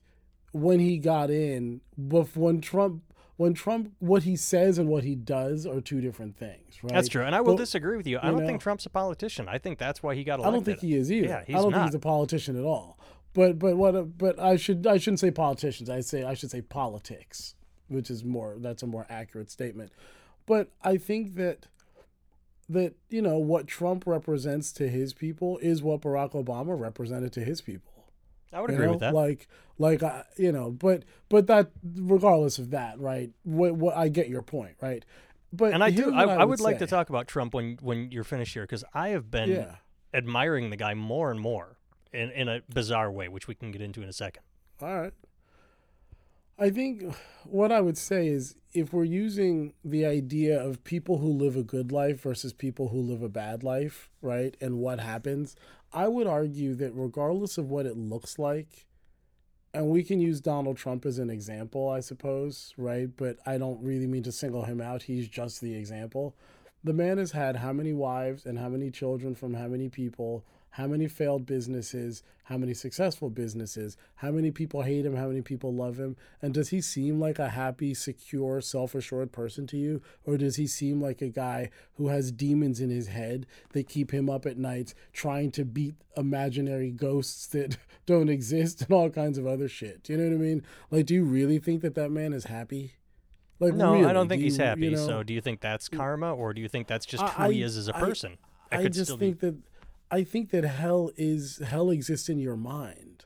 [0.52, 3.04] when he got in, when Trump
[3.38, 6.92] when Trump what he says and what he does are two different things, right?
[6.94, 8.18] That's true, and I will But- disagree with you.
[8.18, 9.48] I you don't know- think Trump's a politician.
[9.48, 10.48] I think that's why he got elected.
[10.54, 11.28] I don't think he is either.
[11.28, 11.78] Yeah, he's I don't not.
[11.78, 12.98] think he's a politician at all.
[13.34, 15.90] But but what but I should I shouldn't say politicians.
[15.90, 17.56] I say I should say politics,
[17.88, 19.92] which is more that's a more accurate statement.
[20.46, 21.68] But I think that
[22.70, 27.44] that you know what Trump represents to his people is what Barack Obama represented to
[27.44, 27.92] his people.
[28.52, 28.92] I would you agree know?
[28.94, 29.14] with that.
[29.14, 33.30] Like, like uh, you know, but but that regardless of that, right?
[33.44, 35.06] What, what I get your point, right?
[35.54, 36.14] But and I do.
[36.14, 38.84] I, what I would like to talk about Trump when when you're finished here because
[38.94, 39.76] I have been Yeah.
[40.14, 41.78] admiring the guy more and more
[42.14, 44.44] in in a bizarre way, which we can get into in a second.
[44.82, 45.14] All right.
[46.62, 51.32] I think what I would say is if we're using the idea of people who
[51.32, 54.58] live a good life versus people who live a bad life, right?
[54.60, 55.56] And what happens,
[55.94, 58.88] I would argue that regardless of what it looks like,
[59.74, 63.08] and we can use Donald Trump as an example, I suppose, right?
[63.16, 65.04] But I don't really mean to single him out.
[65.04, 66.36] He's just the example.
[66.84, 70.44] The man has had how many wives and how many children from how many people,
[70.72, 75.42] how many failed businesses, how many successful businesses, how many people hate him, how many
[75.42, 76.16] people love him.
[76.42, 80.02] And does he seem like a happy, secure, self assured person to you?
[80.26, 84.12] Or does he seem like a guy who has demons in his head that keep
[84.12, 89.38] him up at night trying to beat imaginary ghosts that don't exist and all kinds
[89.38, 90.04] of other shit?
[90.04, 90.64] Do you know what I mean?
[90.92, 92.94] Like, do you really think that that man is happy?
[93.60, 94.82] Like, No, really, I don't do think he's you- happy.
[94.86, 95.06] you know?
[95.06, 97.62] So, do you think that's karma, or do you think that's just I- who he
[97.62, 98.38] is as a person?
[98.72, 99.56] I could just still think that
[100.12, 103.26] I think that hell is hell exists in your mind.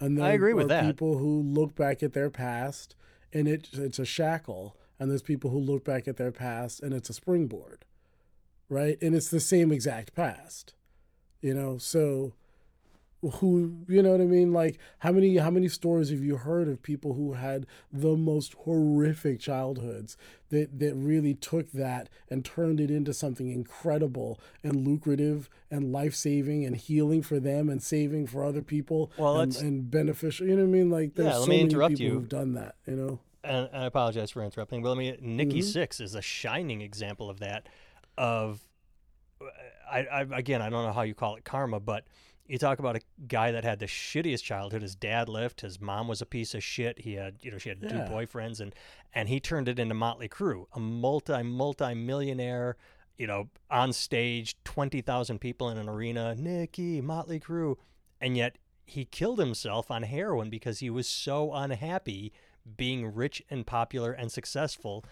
[0.00, 0.84] And I agree with that.
[0.84, 2.94] People who look back at their past
[3.32, 6.92] and it it's a shackle, and there's people who look back at their past and
[6.92, 7.84] it's a springboard,
[8.68, 8.98] right?
[9.00, 10.74] And it's the same exact past,
[11.40, 11.78] you know.
[11.78, 12.34] So,
[13.30, 14.52] who you know what I mean?
[14.52, 18.54] Like how many how many stories have you heard of people who had the most
[18.64, 20.16] horrific childhoods
[20.50, 26.14] that that really took that and turned it into something incredible and lucrative and life
[26.14, 30.46] saving and healing for them and saving for other people Well, and, and beneficial.
[30.46, 30.90] You know what I mean?
[30.90, 32.12] Like there's Yeah, let so me many interrupt people you.
[32.12, 32.74] who've done that.
[32.86, 33.18] You know.
[33.42, 35.16] and I apologize for interrupting, but let me.
[35.20, 35.74] Nikki Mhm.
[35.76, 37.66] Sixx is a shining example of that.
[38.16, 38.60] Of,
[39.90, 42.04] I, I again, I don't know how you call it karma, but
[42.46, 44.82] you talk about a guy that had the shittiest childhood.
[44.82, 45.62] His dad left.
[45.62, 47.00] His mom was a piece of shit.
[47.00, 48.74] He had, you know, she had two boyfriends, and
[49.14, 52.76] and he turned it into Motley Crue, a multi multi millionaire.
[53.16, 56.34] You know, on stage, twenty thousand people in an arena.
[56.34, 57.76] Nikki Motley Crue,
[58.20, 62.32] and yet he killed himself on heroin because he was so unhappy
[62.76, 65.04] being rich and popular and successful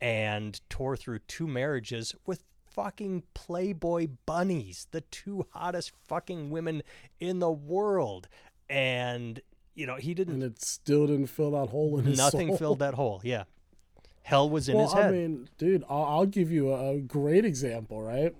[0.00, 6.82] and tore through two marriages with fucking Playboy bunnies, the two hottest fucking women
[7.20, 8.28] in the world.
[8.68, 9.40] And,
[9.74, 12.56] you know, he didn't, And it still didn't fill that hole in his nothing soul.
[12.58, 13.20] filled that hole.
[13.24, 13.44] Yeah.
[14.22, 15.06] Hell was in well, his head.
[15.06, 18.34] I mean, dude, I'll, I'll give you a, a great example, right?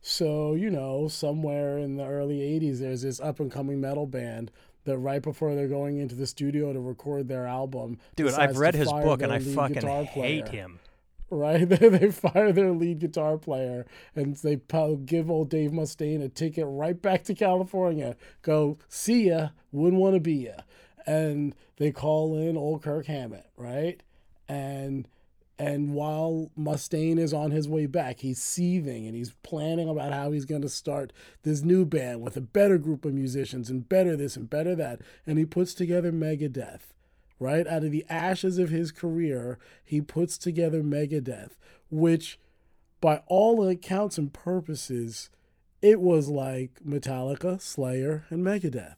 [0.00, 4.50] So, you know, somewhere in the early 80s, there's this up and coming metal band
[4.84, 7.98] that right before they're going into the studio to record their album.
[8.14, 10.78] Dude, I've read his book and I fucking hate player, him.
[11.34, 11.68] Right?
[11.84, 14.56] They, fire their lead guitar player and they
[15.04, 18.16] give old Dave Mustaine a ticket right back to California.
[18.42, 20.62] Go, see ya, wouldn't want to be ya.
[21.06, 24.02] And they call in old Kirk Hammett, right?
[24.48, 25.08] And
[25.58, 30.32] and while Mustaine is on his way back, he's seething and he's planning about how
[30.32, 31.12] he's going to start
[31.44, 35.00] this new band with a better group of musicians and better this and better that.
[35.26, 36.93] And he puts together Megadeth,
[37.38, 37.66] right?
[37.66, 41.52] Out of the ashes of his career, he puts together Megadeth,
[41.90, 42.38] which,
[43.00, 45.30] by all accounts and purposes,
[45.82, 48.96] it was like Metallica, Slayer, and Megadeth,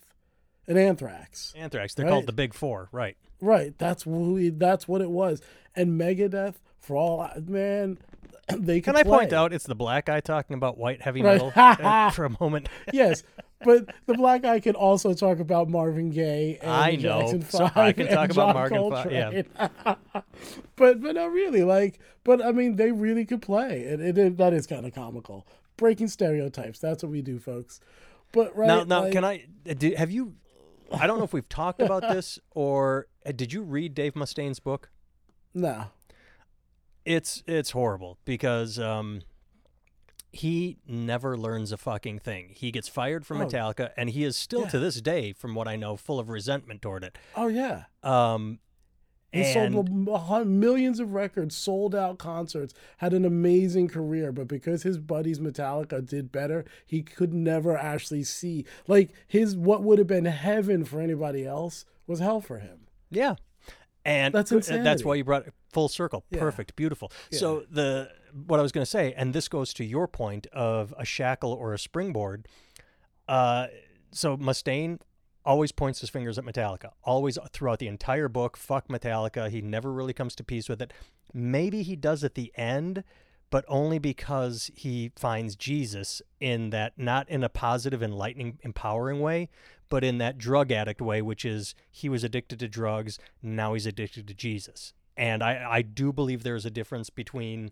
[0.66, 1.52] and Anthrax.
[1.56, 1.94] Anthrax.
[1.94, 2.12] They're Right.
[2.12, 3.16] called the Big Four, right?
[3.40, 3.76] Right.
[3.78, 5.40] That's he, that's what it was.
[5.74, 7.98] And Megadeth, for all man,
[8.56, 11.52] they Can could I point out it's the black guy talking about white heavy metal
[11.56, 12.68] uh, for a moment?
[12.92, 13.22] yes,
[13.64, 16.58] but the black guy can also talk about Marvin Gaye.
[16.60, 17.20] And I know.
[17.20, 19.42] Jackson So Five I can and talk about John Morgan Fi- yeah.
[19.42, 19.96] Coltrane.
[20.76, 23.80] but but no, really, like, but I mean, they really could play.
[23.80, 25.46] It, it, it that is kind of comical.
[25.76, 26.78] Breaking stereotypes.
[26.78, 27.80] That's what we do, folks.
[28.32, 29.46] But right now, now, like- can I?
[29.68, 30.34] uh, Do, have you?
[30.92, 34.60] I don't know if we've talked about this or uh, did you read Dave Mustaine's
[34.60, 34.90] book?
[35.54, 35.86] No.
[37.04, 39.22] It's it's horrible because um,
[40.36, 42.52] he never learns a fucking thing.
[42.54, 43.46] He gets fired from Oh.
[43.46, 44.68] Metallica, and he is still Yeah.
[44.68, 47.18] to this day, from what I know, full of resentment toward it.
[47.34, 47.84] Oh yeah.
[48.02, 48.60] Um,
[49.32, 49.90] He and sold
[50.46, 56.06] millions of records, sold out concerts, had an amazing career, but because his buddies Metallica
[56.06, 61.00] did better, he could never actually see like his what would have been heaven for
[61.00, 62.86] anybody else was hell for him.
[63.10, 63.34] Yeah.
[64.04, 66.24] And That's uh, that's why you brought it full circle.
[66.30, 66.38] Yeah.
[66.38, 67.10] Perfect, beautiful.
[67.32, 68.08] So the
[68.46, 71.52] what I was going to say, and this goes to your point of a shackle
[71.52, 72.46] or a springboard.
[73.26, 73.68] Uh,
[74.10, 75.00] so Mustaine
[75.44, 78.56] always points his fingers at Metallica, always throughout the entire book.
[78.56, 79.48] Fuck Metallica.
[79.48, 80.92] He never really comes to peace with it.
[81.32, 83.04] Maybe he does at the end,
[83.50, 89.48] but only because he finds Jesus in that, not in a positive, enlightening, empowering way,
[89.88, 93.86] but in that drug addict way, which is he was addicted to drugs, now he's
[93.86, 94.94] addicted to Jesus.
[95.16, 97.70] And I, I do believe there's a difference between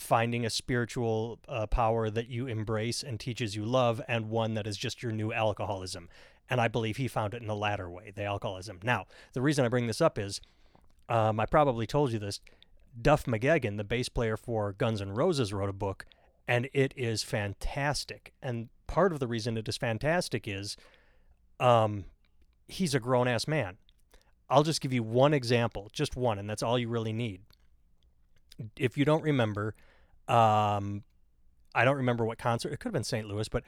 [0.00, 4.66] finding a spiritual uh, power that you embrace and teaches you love and one that
[4.66, 6.08] is just your new alcoholism.
[6.48, 8.80] And I believe he found it in the latter way, the alcoholism.
[8.82, 10.40] Now, the reason I bring this up is
[11.08, 12.40] um, I probably told you this.
[13.00, 16.06] Duff McKagan, the bass player for Guns N' Roses, wrote a book,
[16.46, 18.32] and it is fantastic.
[18.42, 20.76] And part of the reason it is fantastic is
[21.60, 22.04] um,
[22.66, 23.76] he's a grown ass man.
[24.50, 27.42] I'll just give you one example, just one, and that's all you really need.
[28.76, 29.74] If you don't remember,
[30.28, 31.02] um,
[31.74, 33.26] I don't remember what concert, it could have been St.
[33.26, 33.62] Louis, but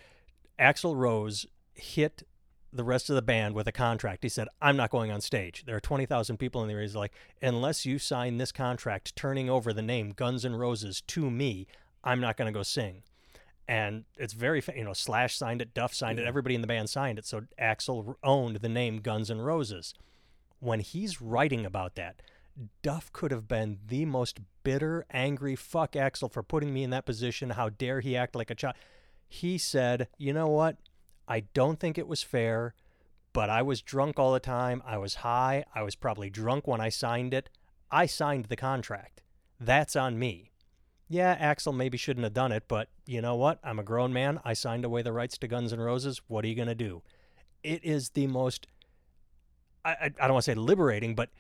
[0.59, 2.23] Axl Rose hit
[2.73, 4.23] the rest of the band with a contract.
[4.23, 5.65] He said, I'm not going on stage.
[5.67, 6.87] There are 20,000 people in the area.
[6.87, 11.31] He's like, unless you sign this contract turning over the name Guns N' Roses to
[11.31, 11.67] me,
[12.05, 13.03] I'm not going to go sing.
[13.67, 16.91] And it's very, you know, Slash signed it, Duff signed it, everybody in the band
[16.91, 17.27] signed it.
[17.27, 19.95] So Axl owned the name Guns N' Roses.
[20.59, 22.21] When he's writing about that,
[22.83, 27.07] Duff could have been the most bitter, angry fuck Axl for putting me in that
[27.07, 27.51] position.
[27.51, 28.77] How dare he act like a child?
[29.29, 30.77] He said, you know what?
[31.29, 32.75] I don't think it was fair,
[33.33, 34.83] but I was drunk all the time.
[34.85, 35.65] I was high.
[35.75, 37.49] I was probably drunk when I signed it.
[37.91, 39.23] I signed the contract.
[39.59, 40.51] That's on me.
[41.09, 43.59] Yeah, Axl maybe shouldn't have done it, but you know what?
[43.65, 44.41] I'm a grown man.
[44.45, 46.21] I signed away the rights to Guns N' Roses.
[46.29, 47.03] What are you going to do?
[47.63, 48.69] It is the most,
[49.85, 51.31] I, I, I don't want to say liberating, but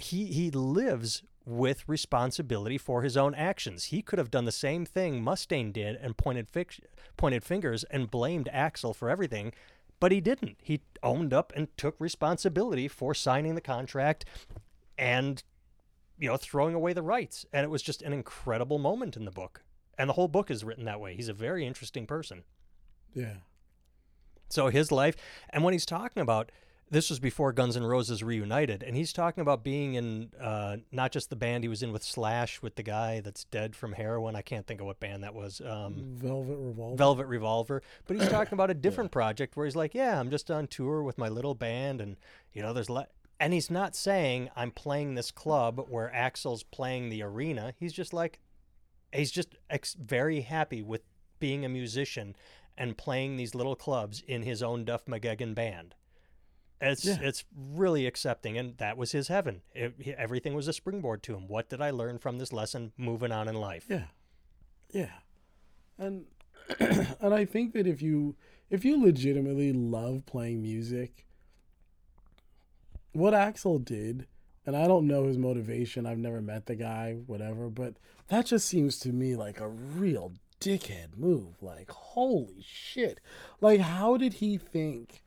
[0.00, 3.84] he, he lives with responsibility for his own actions.
[3.86, 6.48] He could have done the same thing Mustaine did and pointed
[7.16, 9.52] pointed fingers and blamed Axl for everything,
[9.98, 10.58] but he didn't.
[10.62, 14.24] He owned up and took responsibility for signing the contract
[14.96, 15.42] and
[16.18, 17.46] you know throwing away the rights.
[17.52, 19.62] And it was just an incredible moment in the book.
[19.98, 21.14] And the whole book is written that way.
[21.14, 22.44] He's a very interesting person.
[23.14, 23.36] Yeah.
[24.48, 25.16] So his life
[25.50, 26.52] and when he's talking about
[26.90, 31.12] this was before Guns N' Roses reunited, and he's talking about being in uh, not
[31.12, 34.34] just the band he was in with Slash with the guy that's dead from heroin.
[34.34, 35.60] I can't think of what band that was.
[35.60, 36.96] Um, Velvet Revolver.
[36.96, 37.82] Velvet Revolver.
[38.06, 39.14] But he's talking about a different yeah.
[39.14, 42.16] project where he's like, "Yeah, I'm just on tour with my little band, and
[42.52, 43.06] you know, there's le-.
[43.38, 47.72] and he's not saying I'm playing this club where Axl's playing the arena.
[47.78, 48.40] He's just like,
[49.12, 51.02] he's just ex- very happy with
[51.38, 52.34] being a musician
[52.76, 55.94] and playing these little clubs in his own Duff McKagan band.
[56.80, 57.18] It's yeah.
[57.20, 59.60] it's really accepting, and that was his heaven.
[59.74, 61.46] It, everything was a springboard to him.
[61.46, 62.92] What did I learn from this lesson?
[62.96, 63.84] Moving on in life.
[63.88, 64.04] Yeah,
[64.90, 65.10] yeah,
[65.98, 66.24] and
[66.78, 68.36] and I think that if you
[68.70, 71.26] if you legitimately love playing music,
[73.12, 74.26] what Axl did,
[74.64, 76.06] and I don't know his motivation.
[76.06, 77.94] I've never met the guy, whatever, but
[78.28, 81.62] that just seems to me like a real dickhead move.
[81.62, 83.20] Like holy shit!
[83.60, 85.22] Like how did he think?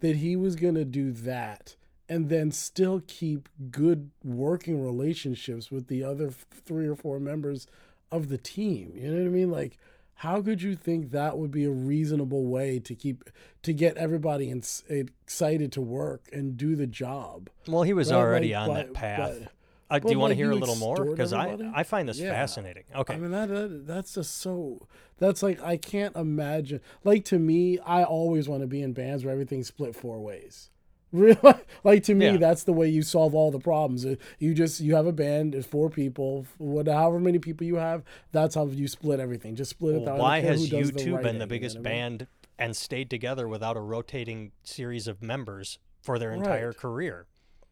[0.00, 1.76] That he was going to do that
[2.08, 7.66] and then still keep good working relationships with the other three or four members
[8.12, 8.92] of the team.
[8.94, 9.50] You know what I mean?
[9.50, 9.78] Like,
[10.20, 13.24] how could you think that would be a reasonable way to keep
[13.62, 17.50] to get everybody in, excited to work and do the job?
[17.66, 18.18] Well, he was right?
[18.18, 19.38] already like, on but, that path.
[19.40, 19.52] But,
[19.88, 21.04] uh, do you want to hear a little more?
[21.04, 22.32] Because I, I find this yeah.
[22.32, 22.84] fascinating.
[22.94, 23.14] Okay.
[23.14, 24.86] I mean that, that that's just so
[25.18, 26.80] that's like I can't imagine.
[27.04, 30.70] Like to me, I always want to be in bands where everything's split four ways.
[31.12, 31.38] Really,
[31.84, 32.36] like to me, yeah.
[32.36, 34.04] that's the way you solve all the problems.
[34.04, 37.76] Uh, you just you have a band, it's four people, whatever however many people you
[37.76, 38.02] have.
[38.32, 39.54] That's how you split everything.
[39.54, 40.02] Just split it.
[40.02, 42.26] Well, why has U2 been the biggest you know band
[42.58, 46.76] and stayed together without a rotating series of members for their entire right.
[46.76, 47.28] career?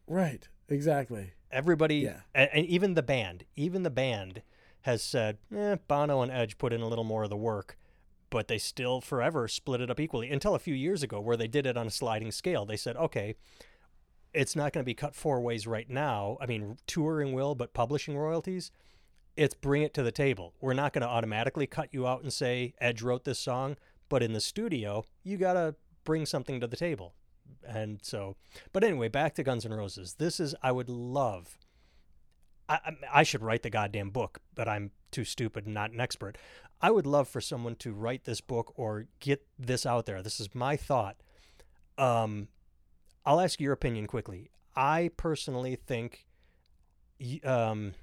[0.07, 0.47] Right.
[0.69, 1.33] Exactly.
[1.55, 2.19] Everybody, yeah.
[2.33, 4.41] and, and, even the band, even the band
[4.81, 7.77] has said, eh, Bono and Edge put in a little more of the work,
[8.29, 11.47] but they still forever split it up equally until a few years ago where they
[11.47, 12.65] did it on a sliding scale.
[12.65, 13.35] They said, okay,
[14.33, 16.37] it's not going to be cut four ways right now.
[16.41, 18.69] I mean, touring will, but publishing royalties,
[19.37, 20.53] it's bring it to the table.
[20.59, 23.77] We're not going to automatically cut you out and say Edge wrote this song,
[24.09, 27.15] but in the studio, you got to bring something to the table
[27.67, 28.35] and so
[28.73, 30.15] but anyway back to guns n' roses.
[30.15, 31.57] This is i would love
[32.67, 32.79] I,
[33.13, 36.37] I should write the goddamn book but i'm too stupid and not an expert.
[36.81, 40.21] I would love for someone to write this book or get this out there.
[40.21, 41.17] This is my thought.
[41.97, 42.49] Um
[43.25, 44.49] i'll ask your opinion quickly.
[44.75, 46.25] I personally think
[47.43, 47.93] um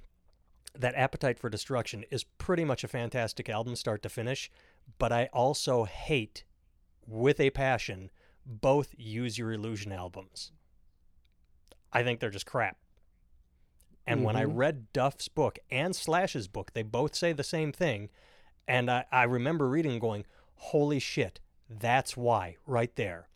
[0.75, 4.51] that appetite for destruction is pretty much a fantastic album start to finish
[4.99, 6.45] but i also hate
[7.07, 8.11] with a passion
[8.47, 10.53] both Use Your Illusion albums.
[11.93, 12.77] I think they're just crap.
[14.07, 14.27] And mm-hmm.
[14.27, 14.57] when I mm-hmm.
[14.57, 18.11] read Duff's book and Slash's book, they both say the same thing.
[18.67, 20.25] And I, I remember reading going,
[20.55, 23.29] holy shit, that's why, right there.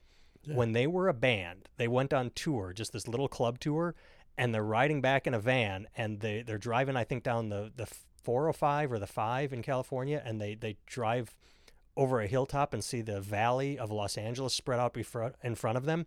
[0.55, 3.97] When they were a band, they went on tour, just this little club tour,
[4.39, 7.73] and they're riding back in a van, and they they're driving, I think, down the
[7.75, 7.87] the
[8.23, 11.37] 405 or the five in California, and they they drive
[11.97, 14.97] over a hilltop and see the valley of Los Angeles spread out
[15.43, 16.07] in front of them.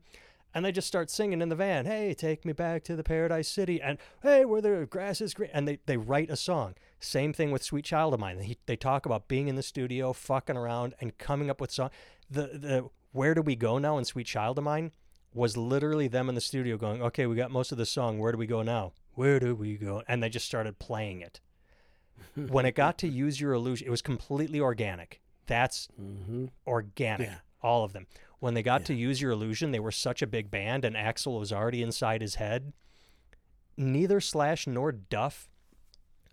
[0.54, 3.48] And they just start singing in the van, Hey, take me back to the paradise
[3.48, 3.82] city.
[3.82, 5.52] And hey, where the grass is green.
[5.54, 6.74] And they, they write a song.
[7.00, 8.38] Same thing with Sweet Child of Mine.
[8.38, 11.92] They, they talk about being in the studio, fucking around, and coming up with song.
[12.30, 14.92] The, the Where Do We Go Now in Sweet Child of Mine
[15.34, 18.18] was literally them in the studio going, Okay, we got most of the song.
[18.18, 18.94] Where do we go now?
[19.14, 20.02] Where do we go?
[20.08, 21.42] And they just started playing it.
[22.36, 25.22] when it got to Use Your Illusion, it was completely organic.
[25.50, 26.46] That's Mm-hmm.
[26.66, 27.28] organic.
[27.28, 27.36] Yeah.
[27.62, 28.08] All of them.
[28.40, 31.38] When they got to use your illusion, they were such a big band, and Axl
[31.38, 32.72] was already inside his head.
[33.76, 35.50] Neither Slash nor Duff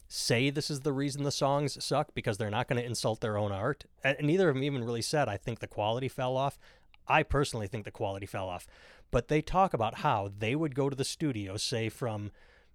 [0.09, 3.37] say this is the reason the songs suck because they're not going to insult their
[3.37, 3.87] own art.
[4.05, 6.59] And neither of them even really said, I think the quality fell off.
[7.09, 8.69] I personally think the quality fell off.
[9.11, 12.31] But they talk about how they would go to the studio, say from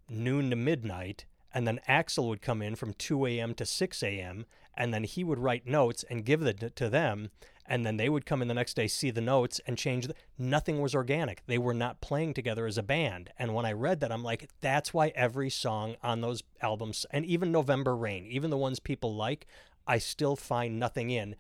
[0.10, 3.54] noon to midnight, and then Axl would come in from 2 a.m.
[3.56, 4.46] to 6 a.m.,
[4.76, 7.30] and then he would write notes and give it to them,
[7.66, 10.08] and then they would come in the next day, see the notes, and change.
[10.08, 11.44] The, nothing was organic.
[11.48, 13.32] They were not playing together as a band.
[13.38, 17.26] And when I read that, I'm like, that's why every song on those albums, and
[17.26, 19.46] even November Rain, even the ones people like,
[19.88, 21.36] I still find nothing in.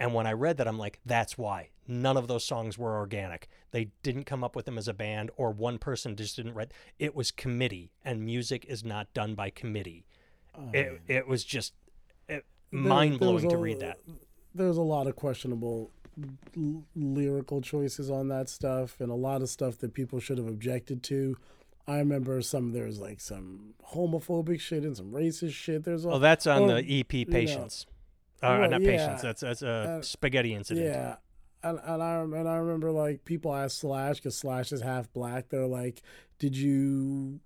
[0.00, 1.68] And when I read that, I'm like, that's why.
[1.86, 3.48] None of those songs were organic.
[3.70, 6.72] They didn't come up with them as a band, or one person just didn't write.
[6.98, 10.06] It was committee, and music is not done by committee.
[10.72, 10.96] It, uh.
[11.06, 11.74] it was just
[12.30, 13.98] eh, it, mind blowing to read that.
[14.54, 15.90] There's a lot of questionable
[16.56, 20.48] l- lyrical choices on that stuff, and a lot of stuff that people should have
[20.48, 21.36] objected to.
[21.86, 25.84] I remember some there's like some homophobic shit and some racist shit.
[25.84, 27.84] There's a, Oh, that's on or, the EP Patience.
[28.42, 28.90] Uh, Well, not yeah.
[28.90, 29.22] Patience.
[29.22, 29.68] That's that's a
[29.98, 30.86] Uh, spaghetti incident.
[30.86, 31.16] Yeah.
[31.62, 35.50] And, and I and I remember like people ask Slash because Slash is half black.
[35.50, 36.00] They're like,
[36.38, 37.40] "Did you,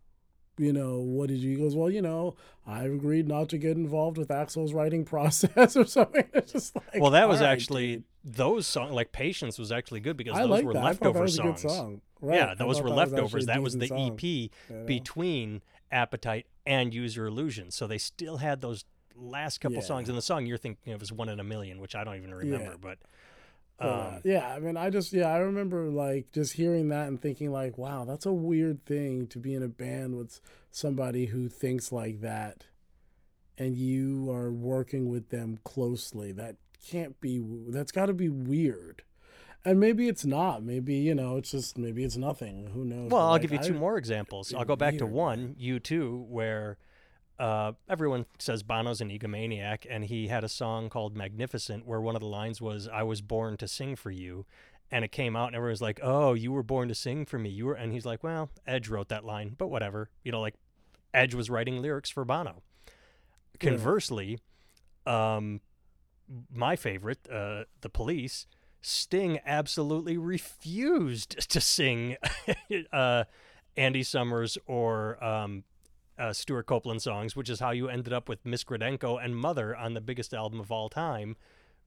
[0.56, 3.76] you know, what did you?" He goes, "Well, you know, I agreed not to get
[3.76, 7.96] involved with Axl's writing process or something." It's just like, Well, that was right, actually
[7.96, 8.04] dude.
[8.22, 8.92] those songs.
[8.92, 10.84] Like Patience was actually good because I those were that.
[10.84, 11.62] Leftover was songs.
[11.62, 12.00] song.
[12.20, 12.36] Right.
[12.36, 13.42] Yeah, those were that leftovers.
[13.42, 17.70] a that was the song, EP between Appetite and User Illusion.
[17.72, 18.84] So they still had those
[19.16, 19.82] last couple Yeah.
[19.82, 20.46] songs in the song.
[20.46, 22.72] You're thinking of as one in a million, which I don't even remember.
[22.72, 22.76] Yeah.
[22.80, 22.98] But
[23.80, 27.20] uh, um, yeah, I mean, I just yeah, I remember like just hearing that and
[27.20, 30.40] thinking like, wow, that's a weird thing to be in a band with
[30.70, 32.64] somebody who thinks like that,
[33.58, 36.32] and you are working with them closely.
[36.32, 36.56] That
[36.88, 37.42] can't be.
[37.68, 39.02] That's got to be weird.
[39.66, 40.62] And maybe it's not.
[40.62, 42.68] Maybe you know, it's just maybe it's nothing.
[42.74, 43.10] Who knows?
[43.10, 44.52] Well, I'll like, give you I- two more examples.
[44.52, 46.76] I'll go back to one, U2, where
[47.38, 52.14] uh, everyone says Bono's an egomaniac, and he had a song called Magnificent where one
[52.14, 54.46] of the lines was, I was born to sing for you.
[54.90, 57.38] And it came out, and everyone was like, Oh, you were born to sing for
[57.38, 57.50] me.
[57.50, 60.10] You were, and he's like, Well, Edge wrote that line, but whatever.
[60.22, 60.54] You know, like
[61.12, 62.62] Edge was writing lyrics for Bono.
[62.86, 63.70] Yeah.
[63.70, 64.38] Conversely,
[65.06, 65.60] um,
[66.52, 68.46] my favorite, uh, the police,
[68.82, 72.16] Sting absolutely refused to sing
[72.92, 73.24] uh,
[73.76, 75.64] Andy Summers or um,
[76.18, 79.76] uh, Stewart Copeland songs, which is how you ended up with Miss Gradenko and Mother
[79.76, 81.36] on the biggest album of all time.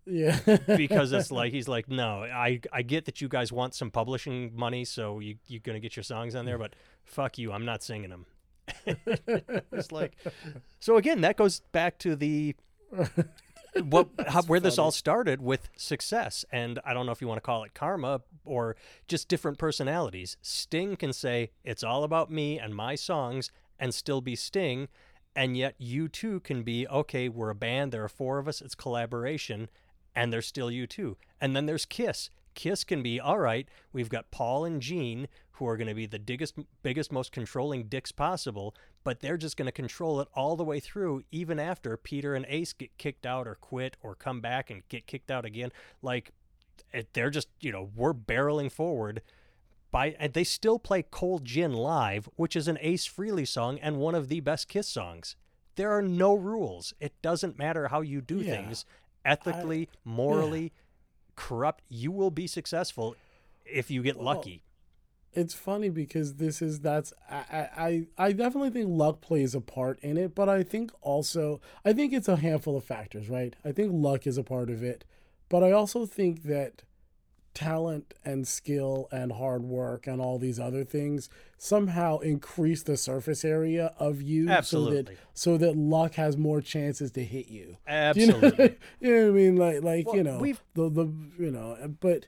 [0.05, 0.39] Yeah.
[0.65, 4.51] Because it's like he's like, no, I I get that you guys want some publishing
[4.55, 7.83] money, so you you're gonna get your songs on there, but fuck you, I'm not
[7.83, 8.25] singing them.
[8.85, 10.17] it's like,
[10.79, 12.55] so again, that goes back to the
[13.83, 17.37] what how, where this all started with success and i don't know if you want
[17.37, 18.75] to call it karma or
[19.07, 24.21] just different personalities sting can say it's all about me and my songs and still
[24.21, 24.87] be sting
[25.35, 28.75] and yet U2 can be okay we're a band there are four of us it's
[28.75, 29.69] collaboration
[30.17, 31.15] and there's still U2.
[31.39, 32.31] And then there's kiss.
[32.55, 36.07] Kiss can be all right we've got paul and gene who are going to be
[36.07, 38.73] the biggest biggest most controlling dicks possible
[39.03, 42.47] but they're just going to control it all the way through even after peter and
[42.49, 45.71] ace get kicked out or quit or come back and get kicked out again.
[46.01, 46.31] Like
[47.13, 49.21] they're just you know we're barreling forward
[49.91, 53.97] by and they still play cold gin live which is an ace Frehley song and
[53.97, 55.35] one of the best kiss songs
[55.75, 58.57] there are no rules it doesn't matter how you do Yeah.
[58.57, 58.85] things
[59.25, 60.71] ethically morally
[61.35, 63.15] corrupt you will be successful
[63.65, 64.63] if you get Well, lucky
[65.33, 69.99] it's funny because this is that's I, I I definitely think luck plays a part
[69.99, 73.55] in it, but I think also I think it's a handful of factors, right?
[73.63, 75.05] I think luck is a part of it,
[75.47, 76.81] but I also think that
[77.57, 81.27] talent and skill and hard work and all these other things
[81.57, 87.09] somehow increase the surface area of you so that so that luck has more chances
[87.11, 87.77] to hit you.
[87.87, 87.91] Do
[88.21, 89.55] you know- absolutely You know, what I mean?
[89.55, 91.05] Like, like Well, you know, we've- the the
[91.39, 92.27] you know, but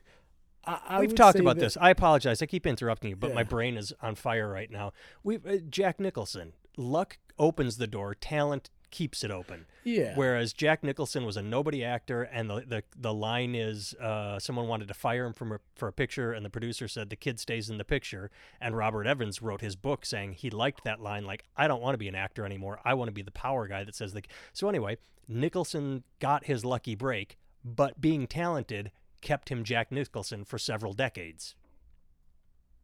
[0.64, 1.76] I, I We've talked about that- this.
[1.80, 2.42] I apologize.
[2.42, 4.92] I keep interrupting you, but my brain is on fire right now.
[5.22, 6.52] We uh, Jack Nicholson.
[6.76, 8.14] Luck opens the door.
[8.14, 9.66] Talent keeps it open.
[9.84, 10.14] Yeah.
[10.14, 14.68] Whereas Jack Nicholson was a nobody actor, and the the, the line is uh, someone
[14.68, 17.40] wanted to fire him from a, for a picture, and the producer said the kid
[17.40, 18.30] stays in the picture.
[18.60, 21.94] And Robert Evans wrote his book saying he liked that line, like I don't want
[21.94, 22.80] to be an actor anymore.
[22.84, 24.22] I want to be the power guy that says the.
[24.52, 30.58] So anyway, Nicholson got his lucky break, but being talented kept him Jack Nicholson for
[30.58, 31.54] several decades.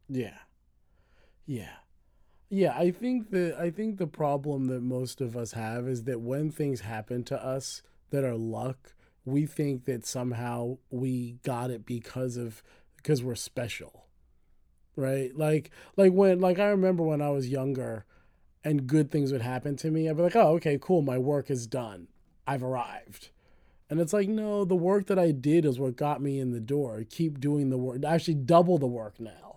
[0.07, 0.37] Yeah.
[1.45, 1.77] Yeah.
[2.49, 6.21] Yeah, I think the I think the problem that most of us have is that
[6.21, 8.93] when things happen to us that are luck,
[9.25, 12.63] we think that somehow we got it because of
[12.95, 14.05] because we're special.
[14.95, 15.35] Right?
[15.37, 18.05] Like like when like I remember when I was younger
[18.63, 21.51] and good things would happen to me, I'd be like, "Oh, okay, cool, my work
[21.51, 22.07] is done.
[22.47, 23.29] I've arrived."
[23.89, 26.59] And it's like, no, the work that I did is what got me in the
[26.61, 27.05] door.
[27.09, 28.03] Keep doing the work.
[28.05, 29.56] Actually, double the work now.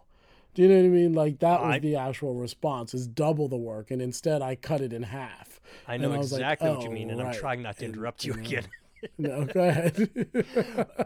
[0.54, 1.12] Do you know what I mean?
[1.12, 4.80] Like that was I- the actual response: is double the work, and instead I cut
[4.80, 5.60] it in half.
[5.86, 7.84] I know I was like, exactly what you "Oh, mean, and I'm trying not to
[7.84, 8.66] And, interrupt you again.
[9.16, 10.10] No, go ahead.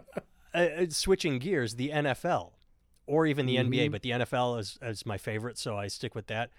[0.52, 2.50] uh, uh, switching gears, the NFL
[3.06, 3.92] or even the NBA, Mhm.
[3.92, 6.50] but the NFL is, is my favorite, so I stick with that.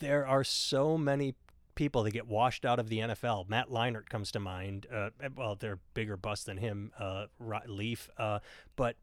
[0.00, 1.34] There are so many
[1.76, 3.48] people that get washed out of the NFL.
[3.48, 4.86] Matt Leinart comes to mind.
[4.92, 7.26] Uh, well, they're bigger bust than him, uh,
[7.66, 8.40] Leaf, uh,
[8.76, 8.96] but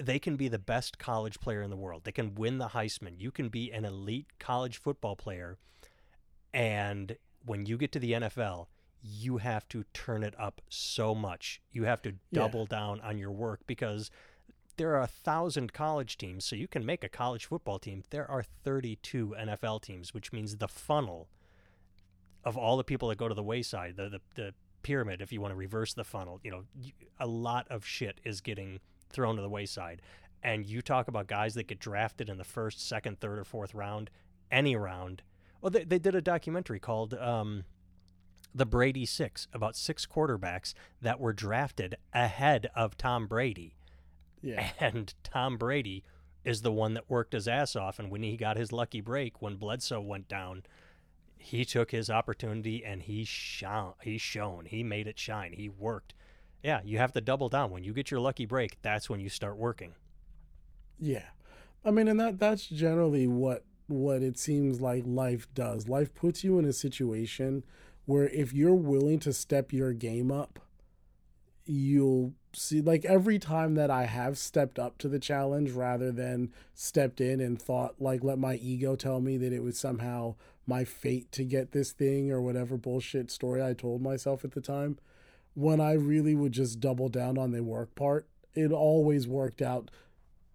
[0.00, 2.04] they can be the best college player in the world.
[2.04, 3.20] They can win the Heisman.
[3.20, 5.58] You can be an elite college football player,
[6.52, 8.66] and when you get to the NFL,
[9.02, 11.60] you have to turn it up so much.
[11.70, 12.16] You have to Yeah.
[12.32, 14.10] double down on your work because
[14.76, 18.02] there are a thousand college teams, so you can make a college football team.
[18.10, 21.28] There are 32 NFL teams, which means the funnel
[22.44, 25.40] of all the people that go to the wayside, the the, the pyramid, if you
[25.40, 26.64] want to reverse the funnel, you know,
[27.18, 28.80] a lot of shit is getting
[29.10, 30.02] thrown to the wayside.
[30.42, 33.74] And you talk about guys that get drafted in the first, second, third, or fourth
[33.74, 34.10] round,
[34.50, 35.22] any round.
[35.60, 37.64] Well, they, they did a documentary called um,
[38.54, 43.76] The Brady Six about six quarterbacks that were drafted ahead of Tom Brady.
[44.40, 46.04] yeah, And Tom Brady
[46.42, 47.98] is the one that worked his ass off.
[47.98, 50.62] And when he got his lucky break, when Bledsoe went down,
[51.36, 53.92] he took his opportunity and he shone.
[54.02, 54.64] He shone.
[54.66, 55.52] He made it shine.
[55.52, 56.14] He worked.
[56.62, 57.70] Yeah, you have to double down.
[57.70, 59.94] When you get your lucky break, that's when you start working.
[60.98, 61.24] yeah.
[61.84, 65.88] I mean, and that that's generally what what it seems like life does.
[65.88, 67.64] Life puts you in a situation
[68.04, 70.58] where if you're willing to step your game up,
[71.64, 76.52] you'll see like every time that I have stepped up to the challenge rather than
[76.74, 80.34] stepped in and thought like let my ego tell me that it was somehow
[80.66, 84.60] my fate to get this thing or whatever bullshit story I told myself at the
[84.60, 84.98] time
[85.60, 89.90] when I really would just double down on the work part it always worked out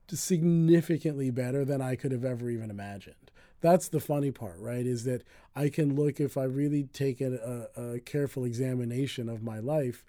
[0.10, 3.32] significantly better than I could have ever even imagined.
[3.62, 4.86] That's the funny part, right?
[4.86, 5.24] Is that
[5.56, 10.06] I can look if I really take a, a, careful examination of my life,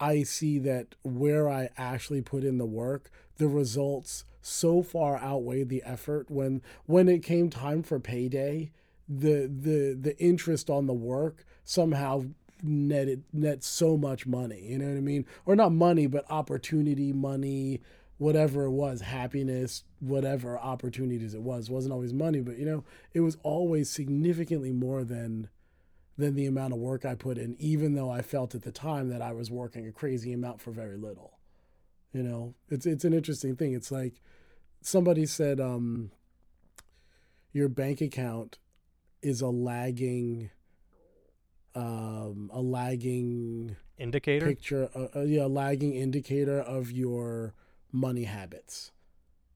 [0.00, 5.68] I see that where I actually put in the work, the results so far outweighed
[5.68, 6.30] the effort.
[6.30, 8.72] When when it came time for payday,
[9.08, 12.24] the the the interest on the work somehow
[12.62, 14.66] netted net so much money.
[14.68, 15.26] You know what I mean?
[15.44, 17.80] Or not money, but opportunity, money,
[18.18, 21.68] whatever it was, happiness, whatever opportunities it was.
[21.68, 25.48] It wasn't always money, but you know, it was always significantly more than
[26.18, 29.08] than the amount of work I put in, even though I felt at the time
[29.08, 31.38] that I was working a crazy amount for very little.
[32.12, 33.72] You know, it's it's an interesting thing.
[33.72, 34.20] It's like
[34.82, 36.10] somebody said, um,
[37.52, 38.58] your bank account
[39.22, 40.50] is a lagging,
[41.74, 44.46] um, a lagging Indicator?
[44.46, 47.54] picture, uh, uh, yeah, a lagging indicator of your
[47.92, 48.90] money habits.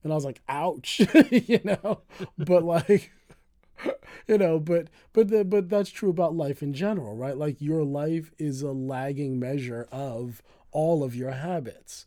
[0.03, 1.01] And I was like, ouch,
[1.31, 2.01] you know,
[2.37, 3.11] but like,
[4.27, 7.37] you know, but but the, but that's true about life in general, right?
[7.37, 10.41] Like your life is a lagging measure of
[10.71, 12.05] all of your habits,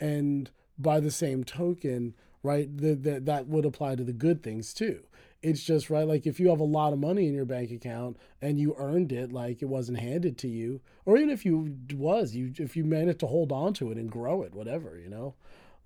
[0.00, 4.74] and by the same token, right, the, the, that would apply to the good things
[4.74, 5.04] too.
[5.44, 8.16] It's just right, like if you have a lot of money in your bank account
[8.40, 12.34] and you earned it, like it wasn't handed to you, or even if you was,
[12.34, 15.34] you if you managed to hold on to it and grow it, whatever, you know,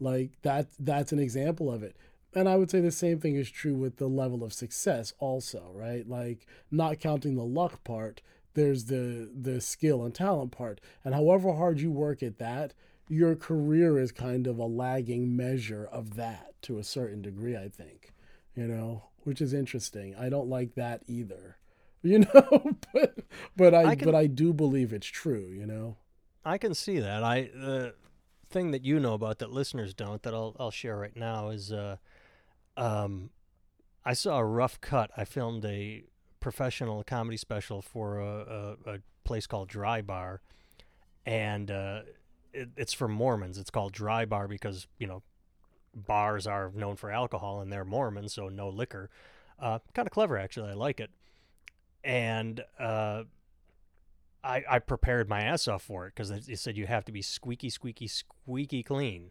[0.00, 1.96] like that that's an example of it.
[2.34, 5.70] And i would say the same thing is true with the level of success also
[5.74, 6.08] right?
[6.08, 8.22] Like not counting the luck part
[8.54, 10.80] there's the the skill and talent part.
[11.04, 12.74] And however hard you work at that
[13.08, 17.68] your career is kind of a lagging measure of that to a certain degree i
[17.68, 18.12] think
[18.54, 21.56] you know which is interesting i don't like that either
[22.02, 23.18] you know but
[23.56, 25.96] but i, I can- but i do believe it's true you know
[26.44, 27.22] I can see that.
[27.22, 27.94] I the
[28.48, 31.70] thing that you know about that listeners don't that I'll I'll share right now is
[31.72, 31.96] uh,
[32.76, 33.30] um,
[34.04, 35.10] I saw a rough cut.
[35.14, 36.04] I filmed a
[36.40, 40.40] professional comedy special for a, a, a place called Dry Bar,
[41.26, 42.00] and uh,
[42.54, 43.58] it, it's for Mormons.
[43.58, 45.22] It's called Dry Bar because you know
[46.06, 49.10] bars are known for alcohol and they're Mormons, so no liquor.
[49.58, 50.70] Uh, kind of clever, actually.
[50.70, 51.10] I like it.
[52.04, 53.24] And uh,
[54.42, 57.22] I, I prepared my ass off for it because it said you have to be
[57.22, 59.30] squeaky, squeaky, squeaky clean.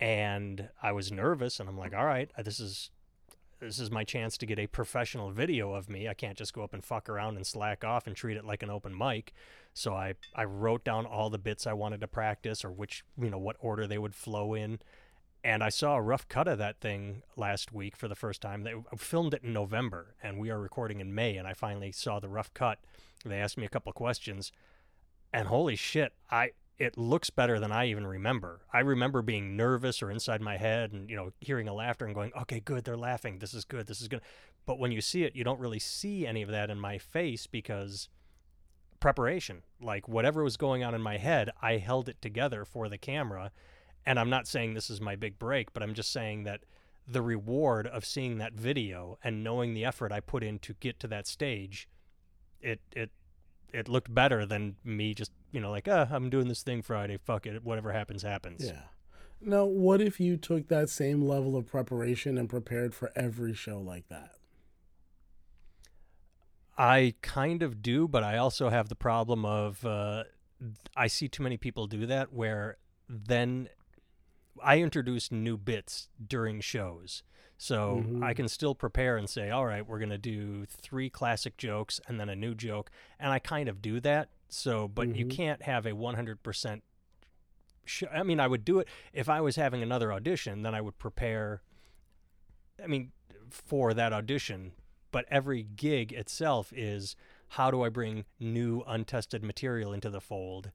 [0.00, 2.90] And I was nervous, and I'm like, all right, this is
[3.60, 6.08] this is my chance to get a professional video of me.
[6.08, 8.62] I can't just go up and fuck around and slack off and treat it like
[8.62, 9.32] an open mic.
[9.74, 13.30] So I, I wrote down all the bits I wanted to practice or which, you
[13.30, 14.78] know, what order they would flow in
[15.48, 18.64] and I saw a rough cut of that thing last week for the first time.
[18.64, 21.38] They uh, filmed it in November, and we are recording in May.
[21.38, 22.80] And I finally saw the rough cut.
[23.24, 24.52] They asked me a couple of questions,
[25.32, 28.60] and holy shit, I it looks better than I even remember.
[28.74, 32.14] I remember being nervous or inside my head, and you know, hearing a laughter and
[32.14, 33.38] going, "Okay, good, they're laughing.
[33.38, 33.86] This is good.
[33.86, 34.20] This is good."
[34.66, 37.46] But when you see it, you don't really see any of that in my face
[37.46, 38.10] because
[39.00, 39.62] preparation.
[39.80, 43.50] Like whatever was going on in my head, I held it together for the camera
[44.08, 46.62] and I'm not saying this is my big break, but I'm just saying that
[47.06, 50.98] the reward of seeing that video and knowing the effort I put in to get
[51.00, 51.86] to that stage,
[52.62, 53.10] it it
[53.70, 56.80] it looked better than me just you know like ah oh, I'm doing this thing
[56.80, 58.64] Friday fuck it whatever happens happens.
[58.64, 58.80] Yeah.
[59.42, 63.78] Now, what if you took that same level of preparation and prepared for every show
[63.78, 64.32] like that?
[66.78, 70.24] I kind of do, but I also have the problem of uh,
[70.96, 73.68] I see too many people do that where then
[74.62, 77.22] I introduce new bits during shows.
[77.56, 78.22] So mm-hmm.
[78.22, 82.00] I can still prepare and say, all right, we're going to do three classic jokes
[82.06, 82.90] and then a new joke.
[83.18, 84.28] And I kind of do that.
[84.48, 85.16] So, but mm-hmm.
[85.16, 86.82] you can't have a 100%
[87.88, 90.80] sh- I mean, I would do it if I was having another audition, then I
[90.80, 91.62] would prepare,
[92.82, 93.10] I mean,
[93.50, 94.72] for that audition.
[95.10, 97.16] But every gig itself is
[97.48, 100.70] how do I bring new, untested material into the fold?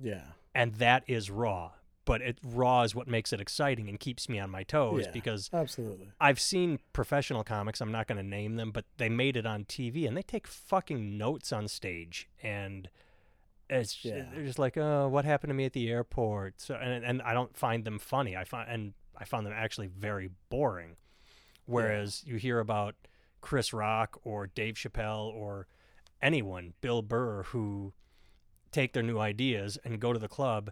[0.00, 0.24] Yeah.
[0.54, 1.72] And that is raw
[2.04, 5.10] but it raw is what makes it exciting and keeps me on my toes yeah,
[5.12, 9.36] because absolutely I've seen professional comics I'm not going to name them but they made
[9.36, 12.88] it on TV and they take fucking notes on stage and
[13.70, 14.24] it's yeah.
[14.32, 17.34] they're just like oh what happened to me at the airport so and and I
[17.34, 20.96] don't find them funny I find and I found them actually very boring
[21.66, 22.34] whereas yeah.
[22.34, 22.94] you hear about
[23.40, 25.66] Chris Rock or Dave Chappelle or
[26.20, 27.92] anyone Bill Burr who
[28.72, 30.70] take their new ideas and go to the club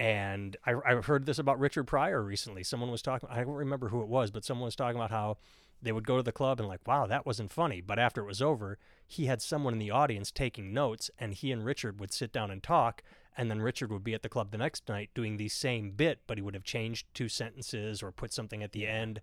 [0.00, 2.64] and I, I heard this about Richard Pryor recently.
[2.64, 5.36] Someone was talking, I don't remember who it was, but someone was talking about how
[5.82, 7.82] they would go to the club and, like, wow, that wasn't funny.
[7.82, 11.52] But after it was over, he had someone in the audience taking notes, and he
[11.52, 13.02] and Richard would sit down and talk.
[13.36, 16.20] And then Richard would be at the club the next night doing the same bit,
[16.26, 19.20] but he would have changed two sentences or put something at the end.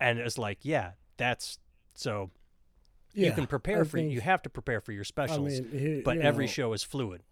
[0.00, 1.60] And it was like, yeah, that's
[1.94, 2.30] so.
[3.12, 5.62] Yeah, you can prepare I for think, you have to prepare for your specials, I
[5.62, 7.22] mean, but every know, show is fluid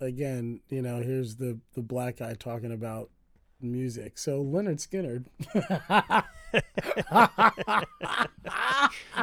[0.00, 3.10] again, you know, here's the the black guy talking about
[3.60, 4.18] music.
[4.18, 5.24] So Lynyrd Skynyrd.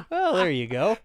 [0.10, 0.98] well, there you go.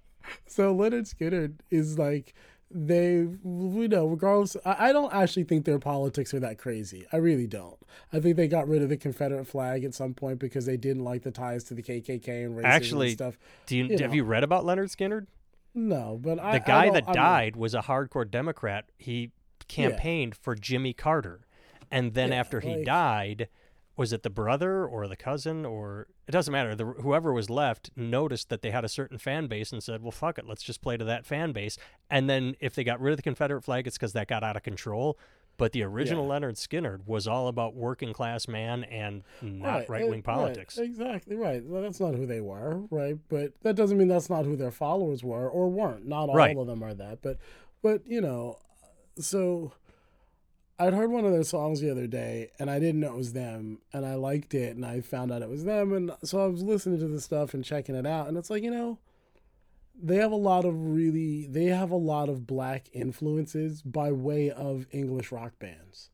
[0.47, 2.35] So Lynyrd Skynyrd is like
[2.73, 7.17] they you know regardless I, I don't actually think their politics are that crazy i
[7.17, 7.77] really don't
[8.13, 11.03] i think they got rid of the confederate flag at some point because they didn't
[11.03, 14.11] like the ties to the kkk and racism actually and stuff do you, you have
[14.11, 14.15] know.
[14.15, 15.27] you read about Lynyrd Skynyrd
[15.75, 19.33] no but I the I, guy I that died was a hardcore democrat he
[19.71, 20.43] campaigned yeah.
[20.43, 21.47] for Jimmy Carter.
[21.91, 23.49] And then yeah, after he like, died,
[23.97, 26.75] was it the brother or the cousin or it doesn't matter.
[26.75, 30.13] The, whoever was left noticed that they had a certain fan base and said, "Well,
[30.13, 31.77] fuck it, let's just play to that fan base."
[32.09, 34.57] And then if they got rid of the Confederate flag, it's because that got out
[34.57, 35.19] of control.
[35.57, 36.39] But the original yeah.
[36.39, 40.79] Lynyrd Skynyrd was all about working class man and not right wing politics.
[40.79, 40.87] Right.
[40.87, 41.63] Exactly right.
[41.63, 43.19] Well, that's not who they were, right?
[43.29, 46.07] But that doesn't mean that's not who their followers were or weren't.
[46.07, 46.57] Not all right.
[46.57, 47.37] of them are that, but
[47.83, 48.57] but you know,
[49.25, 49.73] so
[50.79, 53.33] I'd heard one of their songs the other day and I didn't know it was
[53.33, 56.47] them and I liked it and I found out it was them and so I
[56.47, 58.99] was listening to the stuff and checking it out and it's like, you know,
[60.03, 64.51] they have a lot of really they have a lot of black influences by way
[64.51, 66.11] of English rock bands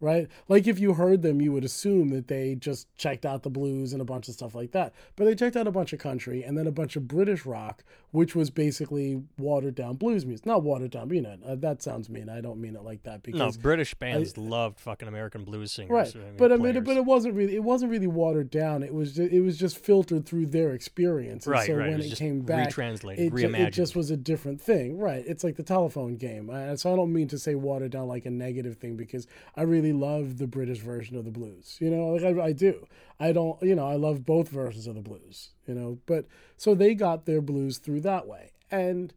[0.00, 0.28] right?
[0.48, 3.92] Like if you heard them, you would assume that they just checked out the blues
[3.92, 4.94] and a bunch of stuff like that.
[5.16, 7.82] But they checked out a bunch of country and then a bunch of British rock,
[8.10, 10.44] which was basically watered down blues music.
[10.44, 12.28] Not watered down, but you know, uh, that sounds mean.
[12.28, 15.72] I don't mean it like that because no British bands I, loved fucking American blues
[15.72, 16.16] singers, right?
[16.16, 18.82] I mean, but I mean, but it wasn't really it wasn't really watered down.
[18.82, 21.46] It was just, it was just filtered through their experience.
[21.46, 21.90] And right, so right.
[21.90, 23.68] when it, it came back, retranslated, it, reimagined.
[23.68, 25.24] it just was a different thing, right?
[25.26, 26.50] It's like the telephone game.
[26.76, 29.26] so I don't mean to say watered down like a negative thing because
[29.56, 31.76] I really really love the British version of the blues.
[31.80, 32.86] You know, like I, I do.
[33.18, 36.74] I don't, you know, I love both versions of the blues, you know, but so
[36.74, 38.52] they got their blues through that way.
[38.70, 39.12] And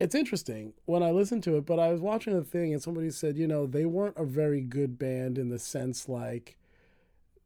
[0.00, 3.10] it's interesting when I listened to it, but I was watching a thing and somebody
[3.10, 6.56] said, you know, they weren't a very good band in the sense like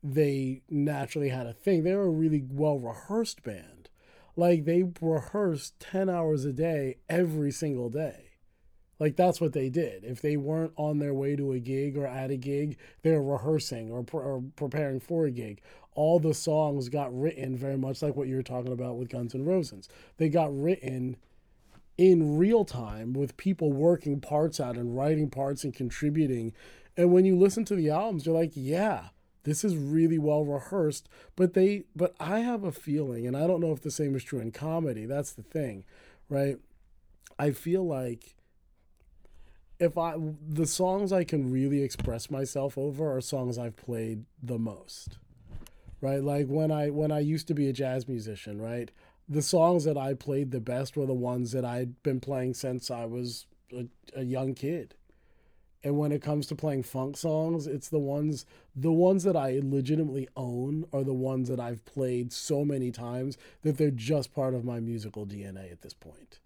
[0.03, 1.83] they naturally had a thing.
[1.83, 3.91] They were a really well rehearsed band.
[4.37, 8.27] Like they rehearsed 10 hours a day every single day.
[8.99, 10.05] Like that's what they did.
[10.05, 13.23] If they weren't on their way to a gig or at a gig, they were
[13.23, 15.61] rehearsing or, pre- or preparing for a gig.
[15.97, 19.35] All the songs got written very much like what you were talking about with Guns
[19.35, 19.89] N' Roses.
[20.19, 21.17] They got written
[21.99, 26.53] in real time with people working parts out and writing parts and contributing.
[26.97, 29.09] And when you listen to the albums, you're like, yeah,
[29.45, 31.09] this is really well rehearsed.
[31.35, 34.25] But they, but I have a feeling, and I don't know if the same is
[34.25, 35.07] true in comedy.
[35.07, 35.85] That's the thing,
[36.29, 36.59] right?
[37.39, 38.37] I feel like
[39.79, 40.15] if I
[40.49, 45.19] the songs I can really express myself over are songs I've played the most.
[46.01, 46.23] Right?
[46.23, 48.91] Like when I when I used to be a jazz musician, right?
[49.29, 52.91] The songs that I played the best were the ones that I'd been playing since
[52.91, 54.95] I was a, a young kid.
[55.83, 58.45] And when it comes to playing funk songs, it's the ones
[58.75, 63.39] the ones that I legitimately own are the ones that I've played so many times
[63.63, 66.41] that they're just part of my musical DNA at this point.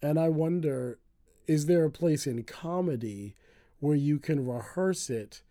[0.00, 0.98] And I wonder
[1.48, 3.34] is there a place in comedy
[3.80, 5.42] where you can rehearse it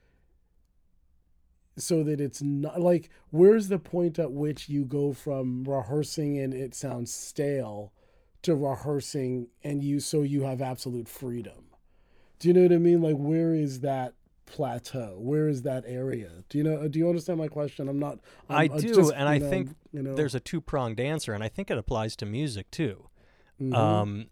[1.78, 6.54] so that it's not like where's the point at which you go from rehearsing and
[6.54, 7.94] it sounds stale
[8.42, 11.66] to rehearsing and you so you have absolute freedom
[12.40, 14.14] do you know what i mean like where is that
[14.46, 18.20] plateau where is that area do you know do you understand my question i'm not
[18.50, 21.44] I'm, i do just, and i know, think you know, there's a two-pronged answer and
[21.44, 23.10] i think it applies to music too
[23.62, 23.74] mm-hmm.
[23.74, 24.28] um,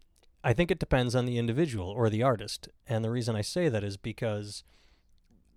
[0.46, 2.70] I think it depends on the individual or the artist.
[2.88, 4.64] And the reason I say that is because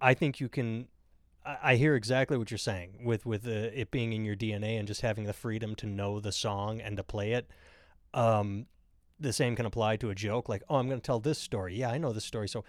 [0.01, 0.89] I think you can.
[1.63, 4.87] I hear exactly what you're saying with with uh, it being in your DNA and
[4.87, 7.51] just having the freedom to know the song and to play it.
[8.15, 8.67] Um,
[9.21, 11.77] the same can apply to a joke, like, "Oh, I'm going to tell this story."
[11.77, 12.49] Yeah, I know this story.
[12.49, 12.65] So,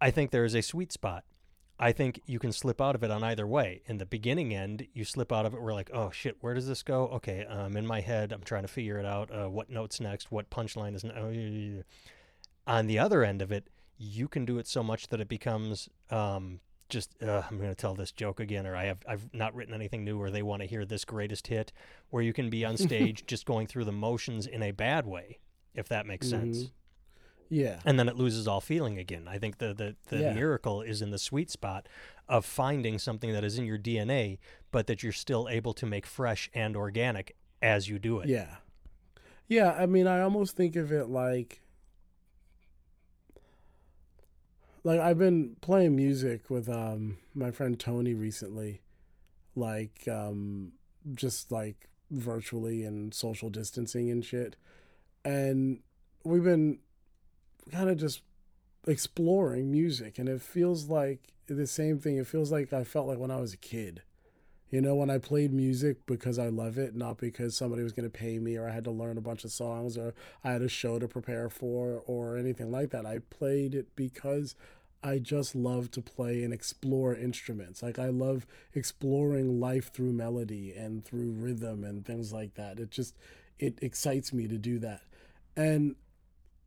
[0.00, 1.24] I think there is a sweet spot
[1.82, 3.82] I think you can slip out of it on either way.
[3.86, 5.60] In the beginning end, you slip out of it.
[5.60, 7.08] We're like, oh shit, where does this go?
[7.08, 8.30] Okay, I'm um, in my head.
[8.30, 9.30] I'm trying to figure it out.
[9.32, 10.30] Uh, what note's next?
[10.30, 11.02] What punchline is?
[11.02, 11.82] Ne-
[12.68, 15.26] oh, On the other end of it, you can do it so much that it
[15.26, 16.60] becomes um,
[16.92, 19.74] just uh, I'm going to tell this joke again, or I have I've not written
[19.74, 21.72] anything new, or they want to hear this greatest hit,
[22.10, 25.38] where you can be on stage just going through the motions in a bad way,
[25.74, 26.52] if that makes mm-hmm.
[26.52, 26.70] sense.
[27.48, 27.80] Yeah.
[27.84, 29.26] And then it loses all feeling again.
[29.26, 30.32] I think the the, the yeah.
[30.34, 31.88] miracle is in the sweet spot
[32.28, 34.38] of finding something that is in your DNA,
[34.70, 38.28] but that you're still able to make fresh and organic as you do it.
[38.28, 38.56] Yeah.
[39.48, 41.62] Yeah, I mean I almost think of it like
[44.84, 48.80] like I've been playing music with um my friend Tony recently.
[49.54, 50.72] Like um
[51.14, 54.56] just like virtually and social distancing and shit.
[55.24, 55.80] And
[56.24, 56.78] we've been
[57.70, 58.22] kind of just
[58.86, 63.18] exploring music and it feels like the same thing it feels like i felt like
[63.18, 64.02] when i was a kid
[64.72, 68.10] you know when i played music because i love it not because somebody was going
[68.10, 70.62] to pay me or i had to learn a bunch of songs or i had
[70.62, 73.06] a show to prepare for or anything like that.
[73.06, 74.56] I played it because
[75.04, 77.82] i just love to play and explore instruments.
[77.82, 82.80] Like i love exploring life through melody and through rhythm and things like that.
[82.80, 83.14] It just
[83.58, 85.02] it excites me to do that.
[85.56, 85.96] And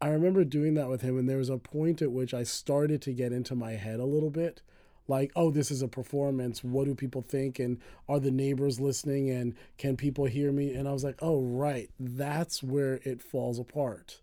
[0.02, 3.02] I remember doing that with him, and there was a point at which I started
[3.04, 4.62] to get into my head a little bit.
[5.08, 6.64] Like, oh, this is a performance.
[6.64, 7.60] What do people think?
[7.60, 7.80] And
[8.10, 9.30] are the neighbors listening?
[9.30, 10.74] And can people hear me?
[10.74, 11.90] And I was like, oh, right.
[12.00, 14.22] That's where it falls apart.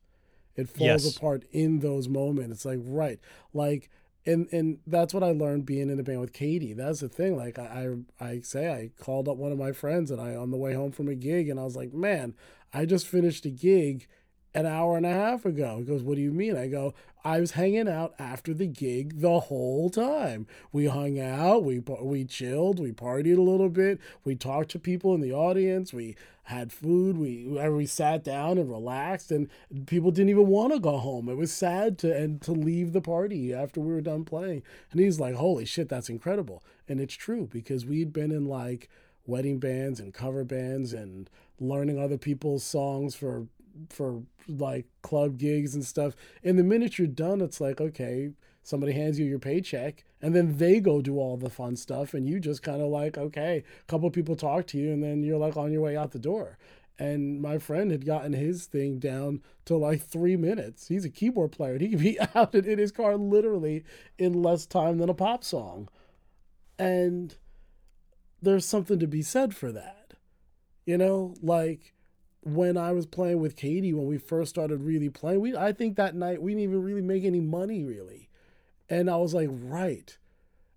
[0.57, 1.16] It falls yes.
[1.16, 2.57] apart in those moments.
[2.57, 3.18] It's like, right.
[3.55, 3.91] Like,
[4.24, 6.74] and and that's what I learned being in a band with Katie.
[6.74, 7.37] That's the thing.
[7.37, 10.53] Like I, I I say I called up one of my friends and I on
[10.53, 12.35] the way home from a gig and I was like, man,
[12.72, 14.07] I just finished a gig
[14.55, 15.78] an hour and a half ago.
[15.78, 16.57] He goes, What do you mean?
[16.57, 20.46] I go, I was hanging out after the gig the whole time.
[20.72, 25.14] We hung out, we we chilled, we partied a little bit, we talked to people
[25.14, 29.48] in the audience, we had food, we we sat down and relaxed, and
[29.86, 31.28] people didn't even want to go home.
[31.28, 34.62] It was sad to and to leave the party after we were done playing.
[34.90, 38.88] And he's like, "Holy shit, that's incredible!" And it's true because we'd been in like
[39.26, 43.46] wedding bands and cover bands and learning other people's songs for
[43.90, 46.14] for like club gigs and stuff.
[46.42, 48.30] And the minute you're done, it's like, okay,
[48.62, 52.28] somebody hands you your paycheck and then they go do all the fun stuff and
[52.28, 55.38] you just kind of like, okay, a couple people talk to you and then you're
[55.38, 56.58] like on your way out the door.
[56.98, 60.88] and my friend had gotten his thing down to like three minutes.
[60.88, 61.72] He's a keyboard player.
[61.72, 63.84] And he could be out in his car literally
[64.18, 65.88] in less time than a pop song.
[66.78, 67.34] And
[68.40, 70.14] there's something to be said for that.
[70.84, 71.94] You know, like
[72.43, 75.97] when I was playing with Katie when we first started really playing, we I think
[75.97, 78.28] that night we didn't even really make any money really.
[78.90, 80.16] And I was like, right.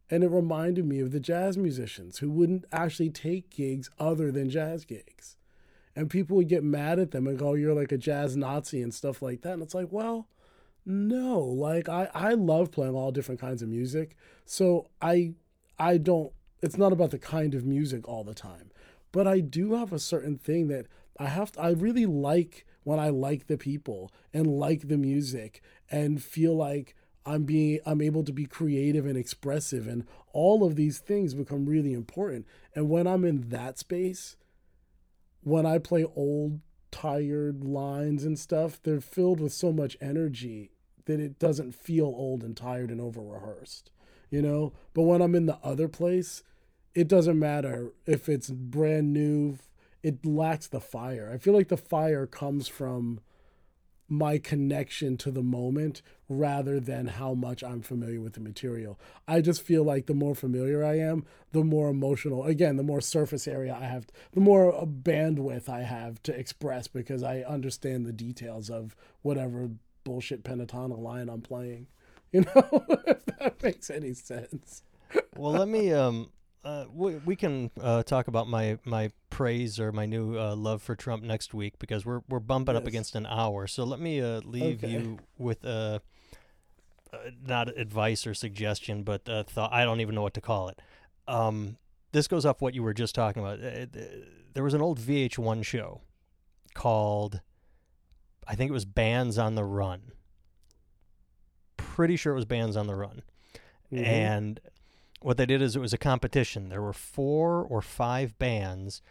[0.10, 4.50] And it reminded me of the jazz musicians who wouldn't actually take gigs other than
[4.50, 5.36] jazz gigs.
[5.96, 8.94] And people would get mad at them and go, You're like a jazz Nazi and
[8.94, 9.54] stuff like that.
[9.54, 10.28] And it's like, well,
[10.86, 11.40] no.
[11.40, 14.16] Like I, I love playing all different kinds of music.
[14.46, 15.34] So I
[15.80, 18.72] I don't it's not about the kind of music all the time.
[19.12, 20.88] But I do have a certain thing that
[21.20, 25.62] I have to, I really like when I like the people and like the music
[25.90, 26.96] and feel like
[27.26, 31.66] I'm being I'm able to be creative and expressive and all of these things become
[31.66, 32.46] really important.
[32.76, 34.36] And when I'm in that space,
[35.42, 36.60] when I play old
[36.92, 40.72] tired lines and stuff, they're filled with so much energy
[41.06, 43.92] that it doesn't feel old and tired and over rehearsed.
[44.30, 44.74] You know?
[44.94, 46.44] But when I'm in the other place,
[46.94, 49.58] it doesn't matter if it's brand new,
[50.06, 51.32] it lacks the fire.
[51.34, 53.22] I feel like the fire comes from
[54.08, 59.00] my connection to the moment rather than how much I'm familiar with the material.
[59.28, 63.02] I just feel like the more familiar I am, the more emotional, again, the more
[63.02, 68.14] surface area I have, the more bandwidth I have to express because I understand the
[68.14, 69.72] details of whatever
[70.04, 71.88] bullshit pentatonic line I'm playing.
[72.32, 74.84] You know, if that makes any sense.
[75.38, 76.32] well, let me um
[76.66, 80.82] uh, we, we can uh, talk about my, my praise or my new uh, love
[80.82, 82.82] for Trump next week because we're we're bumping yes.
[82.82, 83.68] up against an hour.
[83.68, 84.92] So let me uh, leave okay.
[84.94, 86.02] you with a
[87.14, 89.72] uh, not advice or suggestion, but thought.
[89.72, 90.82] I don't even know what to call it.
[91.28, 91.78] Um,
[92.12, 93.60] this goes off what you were just talking about.
[93.60, 96.02] there was an old VH1 show
[96.74, 97.42] called,
[98.48, 100.14] I think it was Bands on the Run.
[101.78, 103.22] Pretty sure it was Bands on the Run.
[103.92, 104.04] Mm-hmm.
[104.04, 104.60] And
[105.22, 106.70] what they did is it was a competition.
[106.70, 109.02] There were four or five bands,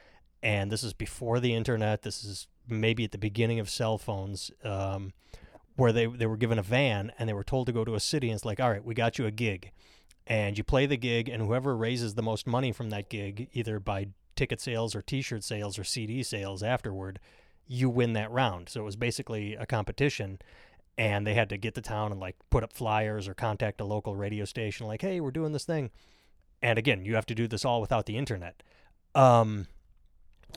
[0.42, 2.02] and this is before the internet.
[2.02, 5.12] This is maybe at the beginning of cell phones, um,
[5.76, 8.00] where they they were given a van and they were told to go to a
[8.00, 8.28] city.
[8.28, 9.72] And it's like, all right, we got you a gig,
[10.26, 13.80] and you play the gig, and whoever raises the most money from that gig, either
[13.80, 17.20] by ticket sales or T-shirt sales or CD sales afterward,
[17.66, 18.68] you win that round.
[18.68, 20.38] So it was basically a competition
[20.96, 23.84] and they had to get to town and like put up flyers or contact a
[23.84, 25.90] local radio station like hey we're doing this thing.
[26.62, 28.62] And again you have to do this all without the internet.
[29.14, 29.66] Um,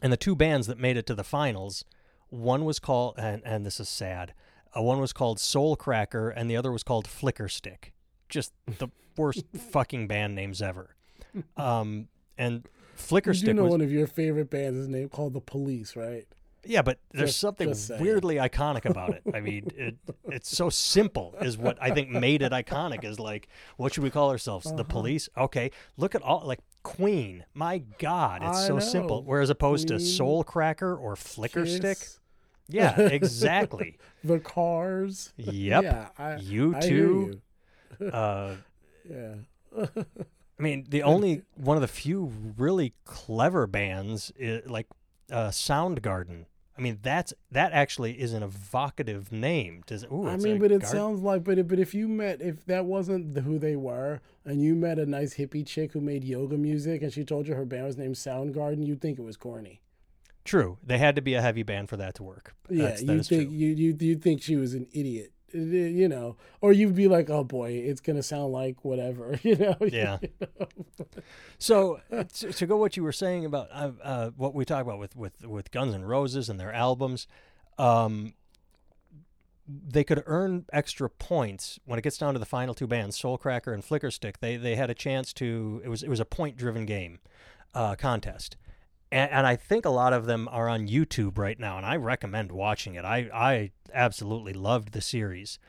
[0.02, 1.86] and the two bands that made it to the finals
[2.30, 4.34] one was called and, and this is sad
[4.78, 7.94] uh, one was called soul cracker and the other was called flicker stick.
[8.30, 10.94] Just the worst fucking band names ever.
[11.56, 15.34] Um, and flicker you stick know was, one of your favorite bands is named called
[15.34, 16.26] the police right
[16.68, 19.24] yeah, but there's just, something just weirdly iconic about it.
[19.34, 19.96] I mean, it,
[20.26, 23.48] it's so simple is what I think made it iconic is like,
[23.78, 24.68] what should we call ourselves?
[24.68, 24.76] Uh-huh.
[24.76, 25.30] The police?
[25.38, 25.72] Okay.
[25.96, 27.46] Look at all like Queen.
[27.54, 28.80] My God, it's I so know.
[28.80, 29.24] simple.
[29.24, 31.78] Whereas opposed Queen, to Soul Cracker or Flicker Kiss.
[31.78, 31.98] Stick.
[32.70, 33.98] Yeah, exactly.
[34.26, 35.32] the cars.
[35.38, 35.84] Yep.
[35.84, 37.40] Yeah, I, you too.
[38.02, 38.08] You.
[38.10, 38.56] uh,
[39.10, 39.36] yeah.
[40.60, 44.88] I mean, the only one of the few really clever bands, is, like
[45.32, 46.46] uh, Soundgarden.
[46.78, 49.84] I mean, that's that actually is an evocative name.
[49.88, 52.86] Does ooh, I mean, but it sounds like, but but if you met, if that
[52.86, 56.58] wasn't the, who they were, and you met a nice hippie chick who made yoga
[56.58, 59.82] music, and she told you her band was named Soundgarden, you'd think it was corny.
[60.46, 62.56] True, they had to be a heavy band for that to work.
[62.70, 66.96] Yeah, you think you you you think she was an idiot you know, or you'd
[66.96, 69.76] be like, oh boy, it's gonna sound like whatever, you know.
[69.88, 70.18] Yeah.
[70.22, 70.68] you know?
[71.58, 75.00] so to, to, go what you were saying about uh, uh, what we talk about
[75.00, 77.28] with with with Guns and Roses and their albums,
[77.78, 78.34] um,
[79.68, 83.74] they could earn extra points when it gets down to the final two bands, Soulcracker
[83.74, 84.36] and Flickerstick.
[84.40, 85.82] They they had a chance to.
[85.84, 87.20] It was it was a point driven game
[87.74, 88.58] uh, contest
[89.12, 91.96] and, and, I think a lot of them are on YouTube right now, and I
[91.96, 93.06] recommend watching it.
[93.06, 95.60] I I absolutely loved the series,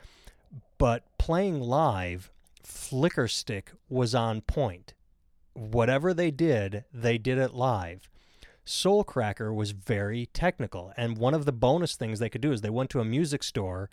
[0.76, 2.30] but playing live,
[2.62, 4.95] Flicker Stick was on point.
[5.55, 8.09] Whatever they did, they did it live.
[8.66, 12.70] Soulcracker was very technical, and one of the bonus things they could do is they
[12.70, 13.89] went to a music store,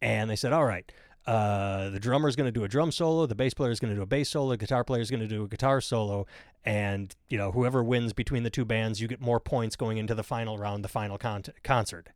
[0.00, 0.92] and they said, "All right,
[1.26, 3.90] uh, the drummer is going to do a drum solo, the bass player is going
[3.90, 6.26] to do a bass solo, the guitar player is going to do a guitar solo,
[6.64, 10.14] and you know whoever wins between the two bands, you get more points going into
[10.14, 12.10] the final round, the final con- concert.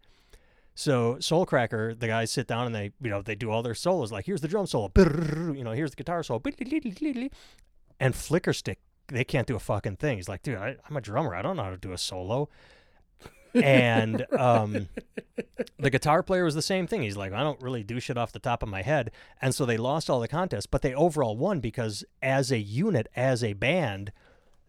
[0.74, 4.10] So Soulcracker, the guys sit down and they you know they do all their solos
[4.10, 6.40] like here's the drum solo, you know here's the guitar solo,
[8.00, 8.76] and Flickerstick
[9.08, 10.16] they can't do a fucking thing.
[10.16, 12.48] He's like, dude, I, I'm a drummer, I don't know how to do a solo.
[13.62, 14.88] And um,
[15.78, 17.02] the guitar player was the same thing.
[17.02, 19.64] He's like, I don't really do shit off the top of my head, and so
[19.64, 23.52] they lost all the contests, but they overall won because as a unit, as a
[23.54, 24.12] band,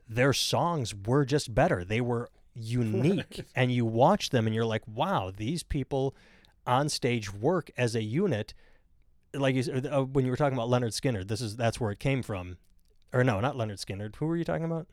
[0.08, 1.84] their songs were just better.
[1.84, 6.16] They were unique, and you watch them, and you're like, wow, these people
[6.66, 8.54] on stage work as a unit.
[9.34, 11.92] Like you, said, uh, when you were talking about Lynyrd Skynyrd, this is that's where
[11.92, 12.58] it came from,
[13.14, 14.16] or no, not Lynyrd Skynyrd.
[14.16, 14.88] Who were you talking about?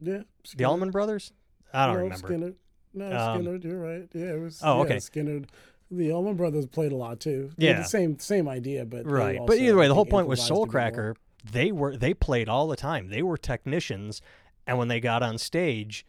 [0.00, 0.18] Yeah.
[0.18, 0.68] The Skinner.
[0.68, 1.32] Allman Brothers?
[1.72, 2.26] I don't no, remember.
[2.26, 2.52] Skinner.
[2.94, 3.64] No, Um, Skynyrd.
[3.64, 4.08] You're right.
[4.12, 4.60] Yeah, it was.
[4.62, 4.96] Oh, yeah, okay.
[4.96, 5.46] Skynyrd.
[5.90, 7.50] The Allman Brothers played a lot too.
[7.58, 7.78] They Yeah.
[7.78, 9.38] the same same idea, but Right.
[9.46, 10.40] But either way, the whole point was.
[10.40, 11.14] Soulcracker.
[11.50, 13.08] They were they played all the time.
[13.08, 14.22] They were technicians,
[14.66, 16.06] and when they got on stage,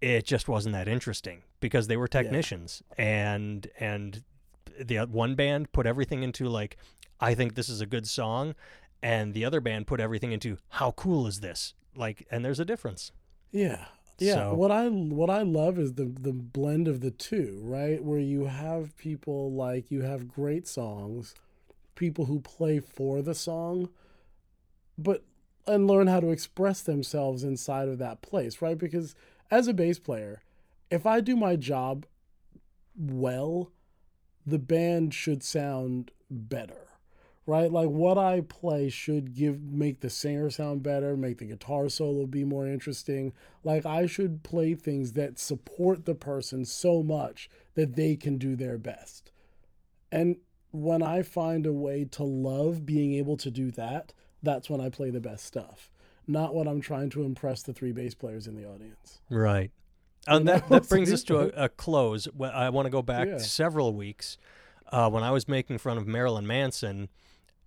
[0.00, 3.34] it just wasn't that interesting because they were technicians, yeah.
[3.34, 4.22] and and
[4.78, 6.76] the one band put everything into like,
[7.18, 8.54] I think this is a good song,
[9.02, 11.74] and the other band put everything into how cool is this?
[11.96, 13.10] Like, and there's a difference.
[13.50, 13.86] Yeah.
[14.18, 14.34] Yeah.
[14.34, 18.02] So- What I what I love is the the blend of the two, right?
[18.02, 21.34] Where you have people like you have great songs,
[21.94, 23.88] people who play for the song,
[24.96, 25.22] but
[25.66, 28.78] and learn how to express themselves inside of that place, right?
[28.78, 29.14] Because
[29.50, 30.42] as a bass player,
[30.90, 32.06] if I do my job
[32.96, 33.70] well,
[34.46, 36.85] the band should sound better
[37.46, 37.70] right?
[37.70, 42.26] Like what I play should give make the singer sound better, make the guitar solo
[42.26, 43.32] be more interesting.
[43.64, 48.56] Like I should play things that support the person so much that they can do
[48.56, 49.30] their best.
[50.10, 50.36] And
[50.72, 54.88] when I find a way to love being able to do that, that's when I
[54.90, 55.90] play the best stuff.
[56.26, 59.20] Not when I'm trying to impress the three bass players in the audience.
[59.30, 59.70] Right.
[60.26, 62.26] And that, that brings us to a, a close.
[62.42, 63.38] I want to go back Yeah.
[63.38, 64.36] several weeks
[64.90, 67.08] uh, when I was making fun of Marilyn Manson,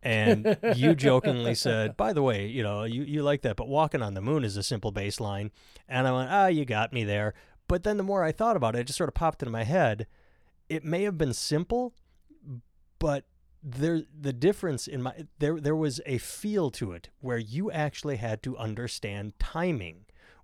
[0.02, 4.02] and you jokingly said, "By the way, you know, you, you like that, but Walking
[4.02, 5.52] on the Moon is a simple bass line."
[5.88, 7.34] And I went, "Ah, you got me there."
[7.68, 9.64] But then the more I thought about it, it just sort of popped into my
[9.64, 10.08] head.
[10.70, 11.94] It may have been simple,
[12.98, 13.26] but
[13.62, 18.16] there the difference in my there there was a feel to it where you actually
[18.16, 20.06] had to understand timing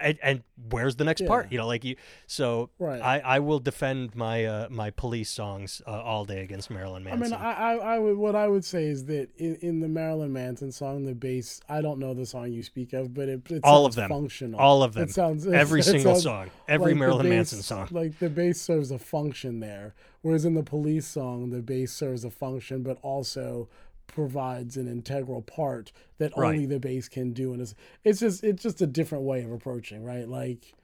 [0.00, 3.00] and, and where's the next part you know like you so Right.
[3.00, 7.32] I, I will defend my uh, my police songs uh, all day against Marilyn Manson.
[7.32, 9.88] I mean, I, I, I would what I would say is that in, in the
[9.88, 11.60] Marilyn Manson song, the bass.
[11.68, 14.08] I don't know the song you speak of, but it, it All of them.
[14.08, 14.58] functional.
[14.60, 17.62] all of them, It sounds every it single sounds song, every like Marilyn bass- Manson
[17.62, 17.88] song.
[17.90, 22.24] Like the bass serves a function there, whereas in the police song, the bass serves
[22.24, 23.68] a function, but also
[24.08, 26.48] provides an integral part that Right.
[26.54, 29.52] only the bass can do, and it's it's just it's just a different way of
[29.52, 30.28] approaching, right?
[30.28, 30.74] Like,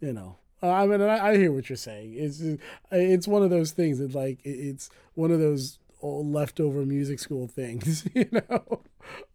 [0.00, 0.36] you know.
[0.60, 2.14] I mean, I, I hear what you're saying.
[2.16, 2.42] It's
[2.90, 7.46] it's one of those things that like it's one of those old leftover music school
[7.46, 8.80] things, you know.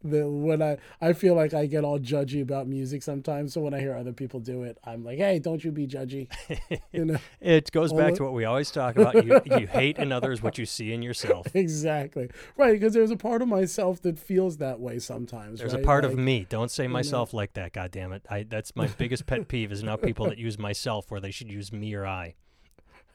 [0.03, 3.73] That when I I feel like I get all judgy about music sometimes, so when
[3.73, 6.27] I hear other people do it, I'm like, hey, don't you be judgy,
[6.91, 7.17] you know.
[7.39, 9.25] It goes back All- to what we always talk about.
[9.25, 11.47] You, you hate in others what you see in yourself.
[11.55, 15.59] exactly right because there's a part of myself that feels that way sometimes.
[15.59, 15.81] There's right?
[15.81, 16.45] a part of me.
[16.49, 17.73] Don't say myself like that.
[17.73, 18.25] God damn it!
[18.29, 21.51] I that's my biggest pet peeve is now people that use myself where they should
[21.51, 22.35] use me or I.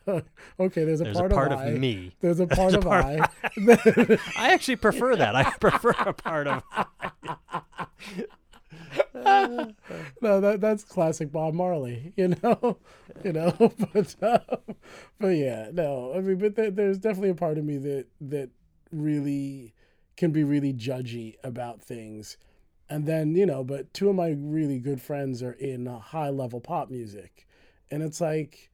[0.61, 1.71] Okay, there's a There's part a part of, of I.
[1.73, 2.15] me.
[2.21, 3.29] There's a part a of part I.
[4.37, 5.37] I actually prefer that.
[5.37, 6.63] I prefer a part of.
[9.15, 12.79] no, that that's classic Bob Marley, you know,
[13.25, 13.53] you know.
[13.93, 14.77] But um,
[15.19, 18.51] but yeah, no, I mean, but there, there's definitely a part of me that that
[18.93, 19.75] really
[20.17, 22.37] can be really judgy about things,
[22.89, 26.61] and then you know, but two of my really good friends are in high level
[26.61, 27.47] pop music,
[27.91, 28.71] and it's like,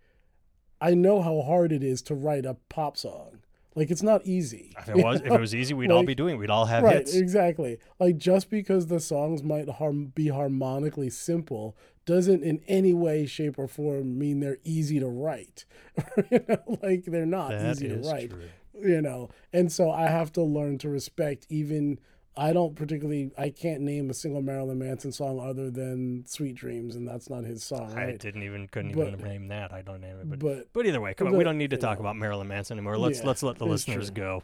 [0.81, 3.41] I know how hard it is to write a pop song.
[3.77, 4.72] Like it's not easy.
[4.79, 6.39] If it was if it was easy, we'd all be doing.
[6.39, 7.14] We'd all have right hits.
[7.16, 13.25] exactly like just because the songs might harm, be harmonically simple doesn't in any way
[13.27, 15.64] shape or form mean they're easy to write
[16.31, 18.43] you know like they're not That easy to write true.
[18.81, 21.99] you know and so i have to learn to respect even
[22.37, 26.97] i don't particularly i can't name a single marilyn manson song other than sweet dreams
[26.97, 29.72] and that's not his song I right didn't even couldn't But- even name that.
[29.72, 31.37] I don't name it, but but but either way, come on.
[31.37, 32.03] We don't need to talk know.
[32.07, 32.99] about Marilyn Manson anymore.
[32.99, 34.16] Let's Yeah, let's let the listeners true.
[34.24, 34.43] go.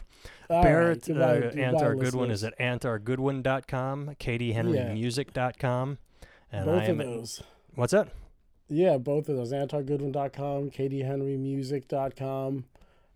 [0.49, 2.55] all Barrett right, goodbye- uh, goodbye, Antar Goodwin is listeners.
[2.61, 5.99] at antargoodwin.com, katiehenrymusic.com,
[6.53, 7.43] and both I am of at, those
[7.75, 8.09] what's that?
[8.69, 9.53] Yeah, both of those.
[9.53, 12.65] AntarGoodwin.com, katiehenrymusic.com.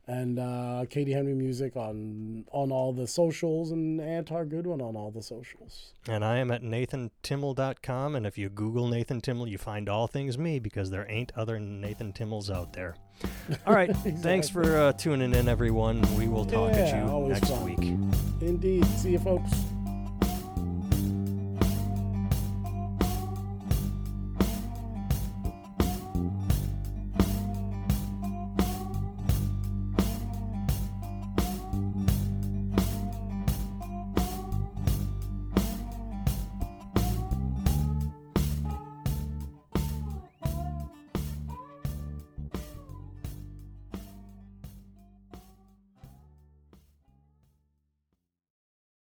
[0.07, 5.11] and uh, Katie Henry Music on on all the socials, and Antar Goodwin on all
[5.11, 5.93] the socials.
[6.09, 10.37] And I am at nathantimmel.com, and if you Google Nathan Timmel, you find all things
[10.37, 12.97] me because there ain't other Nathan Timmels out there.
[13.67, 14.13] All right, exactly.
[14.13, 16.03] thanks for uh, tuning in, everyone.
[16.17, 17.65] We will talk yeah, at you next fun.
[17.65, 17.79] week.
[18.41, 18.85] Indeed.
[18.87, 19.53] See you, folks.